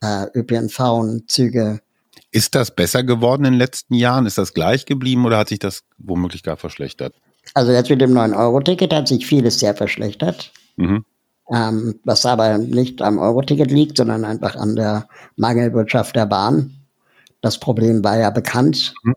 äh, 0.00 0.26
ÖPNV, 0.34 1.26
Züge. 1.26 1.80
Ist 2.30 2.54
das 2.54 2.74
besser 2.74 3.04
geworden 3.04 3.44
in 3.44 3.52
den 3.52 3.58
letzten 3.58 3.94
Jahren? 3.94 4.26
Ist 4.26 4.38
das 4.38 4.52
gleich 4.52 4.86
geblieben 4.86 5.24
oder 5.24 5.38
hat 5.38 5.48
sich 5.48 5.58
das 5.58 5.84
womöglich 5.96 6.42
gar 6.42 6.56
verschlechtert? 6.56 7.14
Also 7.54 7.72
jetzt 7.72 7.88
mit 7.88 8.00
dem 8.00 8.12
9-Euro-Ticket 8.12 8.92
hat 8.92 9.08
sich 9.08 9.26
vieles 9.26 9.58
sehr 9.58 9.74
verschlechtert. 9.74 10.52
Mhm. 10.76 11.04
Ähm, 11.50 11.98
was 12.04 12.26
aber 12.26 12.58
nicht 12.58 13.00
am 13.00 13.18
Euro-Ticket 13.18 13.70
liegt, 13.70 13.96
sondern 13.96 14.24
einfach 14.26 14.54
an 14.56 14.76
der 14.76 15.08
Mangelwirtschaft 15.36 16.14
der 16.14 16.26
Bahn. 16.26 16.74
Das 17.40 17.58
Problem 17.58 18.04
war 18.04 18.18
ja 18.18 18.28
bekannt, 18.28 18.92
mhm. 19.02 19.14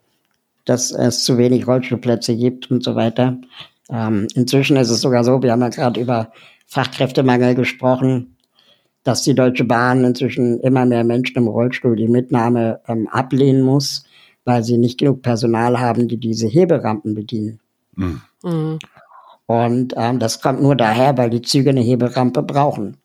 dass 0.63 0.91
es 0.91 1.25
zu 1.25 1.37
wenig 1.37 1.67
Rollstuhlplätze 1.67 2.37
gibt 2.37 2.71
und 2.71 2.83
so 2.83 2.95
weiter. 2.95 3.37
Ähm, 3.89 4.27
inzwischen 4.35 4.77
ist 4.77 4.89
es 4.89 5.01
sogar 5.01 5.25
so, 5.25 5.43
wir 5.43 5.51
haben 5.51 5.61
ja 5.61 5.69
gerade 5.69 5.99
über 5.99 6.31
Fachkräftemangel 6.67 7.55
gesprochen. 7.55 8.30
Dass 9.03 9.23
die 9.23 9.33
Deutsche 9.33 9.63
Bahn 9.63 10.03
inzwischen 10.03 10.59
immer 10.59 10.85
mehr 10.85 11.03
Menschen 11.03 11.37
im 11.37 11.47
Rollstuhl 11.47 11.95
die 11.95 12.07
Mitnahme 12.07 12.81
ähm, 12.87 13.07
ablehnen 13.07 13.63
muss, 13.63 14.03
weil 14.45 14.63
sie 14.63 14.77
nicht 14.77 14.99
genug 14.99 15.21
Personal 15.21 15.79
haben, 15.79 16.07
die 16.07 16.17
diese 16.17 16.47
Heberampen 16.47 17.15
bedienen. 17.15 17.59
Mhm. 17.95 18.21
Mhm. 18.43 18.79
Und 19.45 19.93
ähm, 19.97 20.19
das 20.19 20.41
kommt 20.41 20.61
nur 20.61 20.75
daher, 20.75 21.17
weil 21.17 21.29
die 21.29 21.41
Züge 21.41 21.71
eine 21.71 21.81
Heberampe 21.81 22.41
brauchen. 22.41 22.97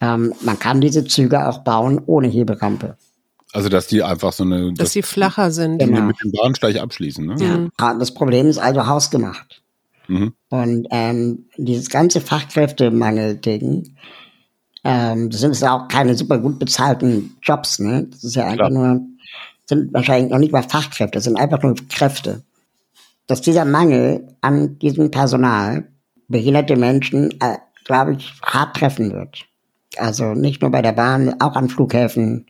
Ähm, 0.00 0.32
man 0.40 0.58
kann 0.58 0.80
diese 0.80 1.04
Züge 1.04 1.46
auch 1.46 1.58
bauen 1.58 2.00
ohne 2.06 2.28
Heberampe. 2.28 2.96
Also 3.52 3.68
dass 3.68 3.88
die 3.88 4.02
einfach 4.02 4.32
so 4.32 4.44
eine, 4.44 4.68
dass, 4.68 4.78
dass 4.78 4.92
die 4.92 5.02
flacher 5.02 5.50
sind, 5.50 5.78
genau. 5.78 6.02
mit 6.02 6.16
dem 6.22 6.32
Bahnsteig 6.32 6.76
abschließen. 6.76 7.26
Ne? 7.26 7.34
Ja. 7.38 7.68
ja. 7.78 7.94
Das 7.98 8.14
Problem 8.14 8.46
ist 8.46 8.58
also 8.58 8.86
hausgemacht. 8.86 9.62
Mhm. 10.08 10.32
Und 10.48 10.88
ähm, 10.90 11.46
dieses 11.56 11.90
ganze 11.90 12.20
Fachkräftemangel-Ding, 12.20 13.96
ähm, 14.84 15.30
das 15.30 15.40
sind 15.40 15.58
ja 15.60 15.76
auch 15.76 15.88
keine 15.88 16.14
super 16.14 16.38
gut 16.38 16.58
bezahlten 16.58 17.36
Jobs. 17.42 17.78
Ne? 17.78 18.06
Das 18.10 18.24
ist 18.24 18.34
ja 18.36 18.46
einfach 18.46 18.68
Klar. 18.68 18.94
nur, 18.94 19.00
sind 19.66 19.92
wahrscheinlich 19.92 20.30
noch 20.30 20.38
nicht 20.38 20.52
mal 20.52 20.62
Fachkräfte, 20.62 21.16
das 21.16 21.24
sind 21.24 21.38
einfach 21.38 21.62
nur 21.62 21.74
Kräfte. 21.88 22.42
Dass 23.26 23.40
dieser 23.40 23.64
Mangel 23.64 24.26
an 24.40 24.78
diesem 24.78 25.10
Personal 25.10 25.88
behinderte 26.28 26.76
Menschen, 26.76 27.30
äh, 27.40 27.58
glaube 27.84 28.14
ich, 28.14 28.32
hart 28.42 28.76
treffen 28.76 29.12
wird. 29.12 29.44
Also 29.96 30.34
nicht 30.34 30.62
nur 30.62 30.70
bei 30.70 30.82
der 30.82 30.92
Bahn, 30.92 31.40
auch 31.40 31.56
an 31.56 31.68
Flughäfen. 31.68 32.46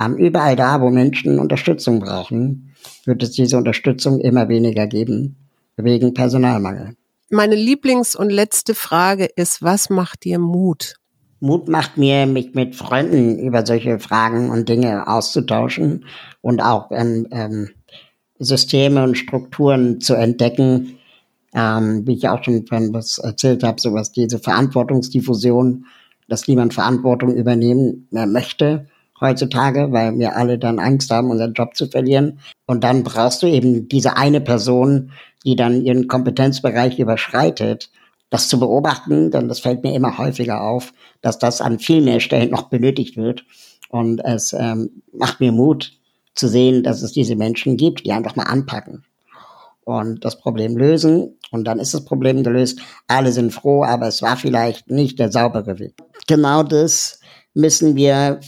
Ähm, 0.00 0.16
überall 0.16 0.56
da, 0.56 0.80
wo 0.80 0.90
Menschen 0.90 1.38
Unterstützung 1.38 2.00
brauchen, 2.00 2.74
wird 3.04 3.22
es 3.22 3.32
diese 3.32 3.56
Unterstützung 3.56 4.20
immer 4.20 4.48
weniger 4.48 4.86
geben, 4.86 5.36
wegen 5.76 6.14
Personalmangel. 6.14 6.96
Meine 7.28 7.54
Lieblings- 7.54 8.16
und 8.16 8.30
letzte 8.30 8.74
Frage 8.74 9.26
ist, 9.36 9.62
was 9.62 9.88
macht 9.88 10.24
dir 10.24 10.38
Mut? 10.38 10.96
Mut 11.40 11.68
macht 11.68 11.96
mir, 11.96 12.26
mich 12.26 12.54
mit 12.54 12.76
Freunden 12.76 13.38
über 13.38 13.64
solche 13.64 13.98
Fragen 13.98 14.50
und 14.50 14.68
Dinge 14.68 15.08
auszutauschen 15.08 16.04
und 16.42 16.60
auch 16.60 16.90
ähm, 16.92 17.26
ähm, 17.30 17.70
Systeme 18.38 19.02
und 19.02 19.16
Strukturen 19.16 20.00
zu 20.00 20.14
entdecken, 20.14 20.98
ähm, 21.54 22.06
wie 22.06 22.14
ich 22.14 22.28
auch 22.28 22.44
schon 22.44 22.64
was 22.92 23.18
erzählt 23.18 23.62
habe, 23.62 23.80
so 23.80 23.92
was 23.92 24.12
diese 24.12 24.38
Verantwortungsdiffusion 24.38 25.84
dass 26.30 26.48
niemand 26.48 26.72
Verantwortung 26.72 27.34
übernehmen 27.34 28.06
mehr 28.10 28.26
möchte 28.26 28.86
heutzutage, 29.20 29.92
weil 29.92 30.18
wir 30.18 30.36
alle 30.36 30.58
dann 30.58 30.78
Angst 30.78 31.10
haben, 31.10 31.30
unseren 31.30 31.52
Job 31.52 31.76
zu 31.76 31.88
verlieren. 31.88 32.38
Und 32.66 32.84
dann 32.84 33.02
brauchst 33.02 33.42
du 33.42 33.46
eben 33.46 33.86
diese 33.88 34.16
eine 34.16 34.40
Person, 34.40 35.10
die 35.44 35.56
dann 35.56 35.84
ihren 35.84 36.08
Kompetenzbereich 36.08 36.98
überschreitet, 36.98 37.90
das 38.30 38.48
zu 38.48 38.58
beobachten, 38.58 39.30
denn 39.30 39.48
das 39.48 39.60
fällt 39.60 39.82
mir 39.82 39.94
immer 39.94 40.16
häufiger 40.16 40.62
auf, 40.62 40.92
dass 41.20 41.38
das 41.38 41.60
an 41.60 41.78
viel 41.78 42.00
mehr 42.00 42.20
Stellen 42.20 42.50
noch 42.50 42.68
benötigt 42.68 43.16
wird. 43.16 43.44
Und 43.90 44.20
es 44.24 44.52
ähm, 44.52 45.02
macht 45.12 45.40
mir 45.40 45.52
Mut 45.52 45.98
zu 46.34 46.48
sehen, 46.48 46.84
dass 46.84 47.02
es 47.02 47.12
diese 47.12 47.34
Menschen 47.34 47.76
gibt, 47.76 48.06
die 48.06 48.12
einfach 48.12 48.36
mal 48.36 48.44
anpacken 48.44 49.04
und 49.84 50.24
das 50.24 50.38
Problem 50.38 50.76
lösen. 50.76 51.36
Und 51.50 51.64
dann 51.64 51.80
ist 51.80 51.92
das 51.94 52.04
Problem 52.04 52.44
gelöst. 52.44 52.80
Alle 53.08 53.32
sind 53.32 53.52
froh, 53.52 53.82
aber 53.82 54.06
es 54.06 54.22
war 54.22 54.36
vielleicht 54.36 54.88
nicht 54.90 55.18
der 55.18 55.32
saubere 55.32 55.78
Weg. 55.78 55.94
Genau 56.28 56.62
das 56.62 57.20
müssen 57.54 57.96
wir 57.96 58.40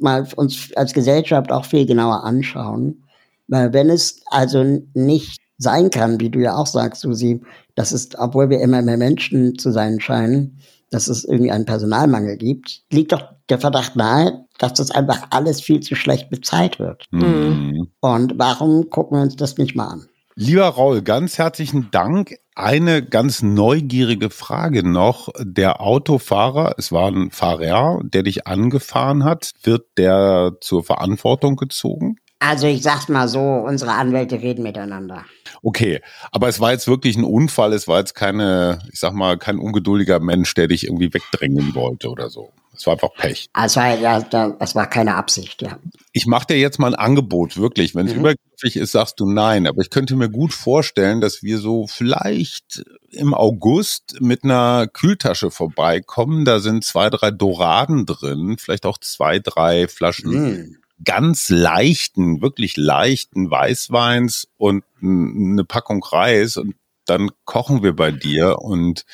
mal 0.00 0.26
uns 0.36 0.70
als 0.74 0.92
Gesellschaft 0.92 1.52
auch 1.52 1.64
viel 1.64 1.86
genauer 1.86 2.24
anschauen. 2.24 3.04
Wenn 3.46 3.90
es 3.90 4.22
also 4.26 4.64
nicht 4.94 5.40
sein 5.58 5.90
kann, 5.90 6.20
wie 6.20 6.30
du 6.30 6.40
ja 6.40 6.56
auch 6.56 6.66
sagst, 6.66 7.02
Susi, 7.02 7.40
dass 7.80 7.92
es, 7.92 8.10
obwohl 8.18 8.50
wir 8.50 8.60
immer 8.60 8.82
mehr 8.82 8.98
Menschen 8.98 9.58
zu 9.58 9.70
sein 9.70 10.00
scheinen, 10.00 10.58
dass 10.90 11.08
es 11.08 11.24
irgendwie 11.24 11.50
einen 11.50 11.64
Personalmangel 11.64 12.36
gibt, 12.36 12.82
liegt 12.92 13.10
doch 13.12 13.22
der 13.48 13.58
Verdacht 13.58 13.96
nahe, 13.96 14.44
dass 14.58 14.74
das 14.74 14.90
einfach 14.90 15.28
alles 15.30 15.62
viel 15.62 15.80
zu 15.80 15.94
schlecht 15.94 16.28
bezahlt 16.28 16.78
wird. 16.78 17.06
Mhm. 17.10 17.88
Und 18.00 18.34
warum 18.36 18.90
gucken 18.90 19.16
wir 19.16 19.22
uns 19.22 19.36
das 19.36 19.56
nicht 19.56 19.76
mal 19.76 19.86
an? 19.86 20.06
Lieber 20.34 20.66
Raul, 20.66 21.00
ganz 21.00 21.38
herzlichen 21.38 21.88
Dank. 21.90 22.34
Eine 22.54 23.02
ganz 23.02 23.42
neugierige 23.42 24.28
Frage 24.28 24.86
noch. 24.86 25.30
Der 25.40 25.80
Autofahrer, 25.80 26.74
es 26.76 26.92
war 26.92 27.10
ein 27.10 27.30
Fahrer, 27.30 28.00
der 28.04 28.24
dich 28.24 28.46
angefahren 28.46 29.24
hat, 29.24 29.52
wird 29.62 29.86
der 29.96 30.52
zur 30.60 30.84
Verantwortung 30.84 31.56
gezogen? 31.56 32.16
Also 32.40 32.66
ich 32.66 32.82
sag's 32.82 33.08
mal 33.08 33.28
so, 33.28 33.38
unsere 33.38 33.92
Anwälte 33.92 34.40
reden 34.40 34.62
miteinander. 34.62 35.26
Okay, 35.62 36.00
aber 36.32 36.48
es 36.48 36.58
war 36.58 36.72
jetzt 36.72 36.88
wirklich 36.88 37.16
ein 37.16 37.24
Unfall, 37.24 37.74
es 37.74 37.86
war 37.86 37.98
jetzt 37.98 38.14
keine, 38.14 38.78
ich 38.90 38.98
sag 38.98 39.12
mal, 39.12 39.36
kein 39.36 39.58
ungeduldiger 39.58 40.20
Mensch, 40.20 40.54
der 40.54 40.66
dich 40.66 40.86
irgendwie 40.86 41.12
wegdrängen 41.12 41.74
wollte 41.74 42.08
oder 42.08 42.30
so. 42.30 42.50
Es 42.74 42.86
war 42.86 42.94
einfach 42.94 43.12
Pech. 43.14 43.50
Es 43.62 43.76
war, 43.76 43.98
ja, 43.98 44.20
das 44.22 44.74
war 44.74 44.88
keine 44.88 45.16
Absicht, 45.16 45.60
ja. 45.60 45.78
Ich 46.12 46.26
mache 46.26 46.46
dir 46.46 46.58
jetzt 46.58 46.78
mal 46.78 46.94
ein 46.94 46.98
Angebot, 46.98 47.58
wirklich. 47.58 47.94
Wenn 47.94 48.06
es 48.06 48.14
mhm. 48.14 48.20
übergriffig 48.20 48.76
ist, 48.76 48.92
sagst 48.92 49.20
du 49.20 49.30
nein. 49.30 49.66
Aber 49.66 49.82
ich 49.82 49.90
könnte 49.90 50.16
mir 50.16 50.30
gut 50.30 50.54
vorstellen, 50.54 51.20
dass 51.20 51.42
wir 51.42 51.58
so 51.58 51.86
vielleicht 51.86 52.82
im 53.10 53.34
August 53.34 54.16
mit 54.20 54.44
einer 54.44 54.86
Kühltasche 54.86 55.50
vorbeikommen. 55.50 56.46
Da 56.46 56.58
sind 56.58 56.84
zwei, 56.84 57.10
drei 57.10 57.30
Doraden 57.30 58.06
drin, 58.06 58.56
vielleicht 58.58 58.86
auch 58.86 58.96
zwei, 58.96 59.40
drei 59.40 59.86
Flaschen 59.86 60.30
mhm. 60.30 60.76
Ganz 61.04 61.48
leichten, 61.48 62.42
wirklich 62.42 62.76
leichten 62.76 63.50
Weißweins 63.50 64.48
und 64.56 64.84
eine 65.02 65.64
Packung 65.64 66.02
Reis. 66.02 66.56
Und 66.56 66.74
dann 67.06 67.30
kochen 67.44 67.82
wir 67.82 67.94
bei 67.94 68.10
dir 68.12 68.58
und 68.60 69.04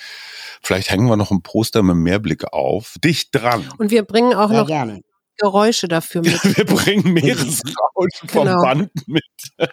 Vielleicht 0.66 0.90
hängen 0.90 1.08
wir 1.08 1.16
noch 1.16 1.30
ein 1.30 1.42
Poster 1.42 1.84
mit 1.84 1.94
Mehrblick 1.94 2.52
auf. 2.52 2.96
Dicht 3.04 3.28
dran. 3.32 3.68
Und 3.78 3.92
wir 3.92 4.02
bringen 4.02 4.34
auch 4.34 4.48
Sehr 4.48 4.58
noch 4.58 4.66
gerne. 4.66 5.02
Geräusche 5.38 5.86
dafür 5.86 6.22
mit. 6.24 6.42
wir 6.56 6.64
bringen 6.64 7.12
Meeresrauschen 7.12 8.28
vom 8.28 8.46
genau. 8.48 8.62
Band 8.62 8.90
mit. 9.06 9.22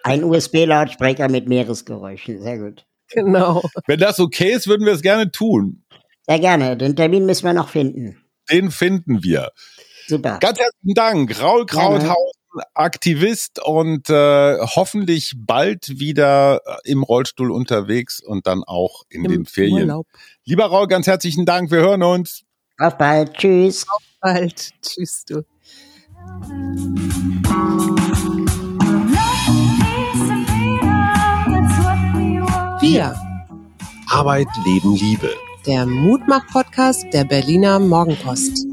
Ein 0.03 0.23
USB-Lautsprecher 0.23 1.29
mit 1.29 1.47
Meeresgeräuschen. 1.47 2.43
Sehr 2.43 2.59
gut. 2.59 2.85
Genau. 3.09 3.63
Wenn 3.87 3.99
das 3.99 4.19
okay 4.19 4.51
ist, 4.51 4.67
würden 4.67 4.85
wir 4.85 4.93
es 4.93 5.01
gerne 5.01 5.31
tun. 5.31 5.83
Sehr 6.27 6.39
gerne. 6.39 6.77
Den 6.77 6.95
Termin 6.95 7.25
müssen 7.25 7.45
wir 7.45 7.53
noch 7.53 7.69
finden. 7.69 8.23
Den 8.51 8.69
finden 8.69 9.23
wir. 9.23 9.51
Super. 10.07 10.39
Ganz 10.39 10.59
herzlichen 10.59 10.93
Dank. 10.95 11.41
Raul 11.41 11.65
Krauthausen, 11.65 12.61
Aktivist 12.73 13.59
und 13.63 14.09
äh, 14.09 14.57
hoffentlich 14.59 15.33
bald 15.37 15.99
wieder 15.99 16.61
äh, 16.65 16.91
im 16.91 17.03
Rollstuhl 17.03 17.51
unterwegs 17.51 18.19
und 18.21 18.47
dann 18.47 18.63
auch 18.63 19.03
in 19.09 19.25
Im 19.25 19.31
den 19.31 19.45
Ferien. 19.45 19.89
Urlaub. 19.89 20.07
Lieber 20.45 20.65
Raul, 20.65 20.87
ganz 20.87 21.07
herzlichen 21.07 21.45
Dank. 21.45 21.71
Wir 21.71 21.79
hören 21.79 22.03
uns. 22.03 22.43
Auf 22.77 22.97
bald. 22.97 23.33
Tschüss. 23.33 23.85
Auf 23.89 24.03
bald. 24.19 24.71
Tschüss, 24.81 25.25
du. 25.25 25.43
Wir. 32.81 33.15
Arbeit, 34.09 34.47
Leben, 34.65 34.95
Liebe. 34.95 35.29
Der 35.65 35.85
Mutmach-Podcast 35.85 37.05
der 37.13 37.23
Berliner 37.23 37.79
Morgenpost. 37.79 38.72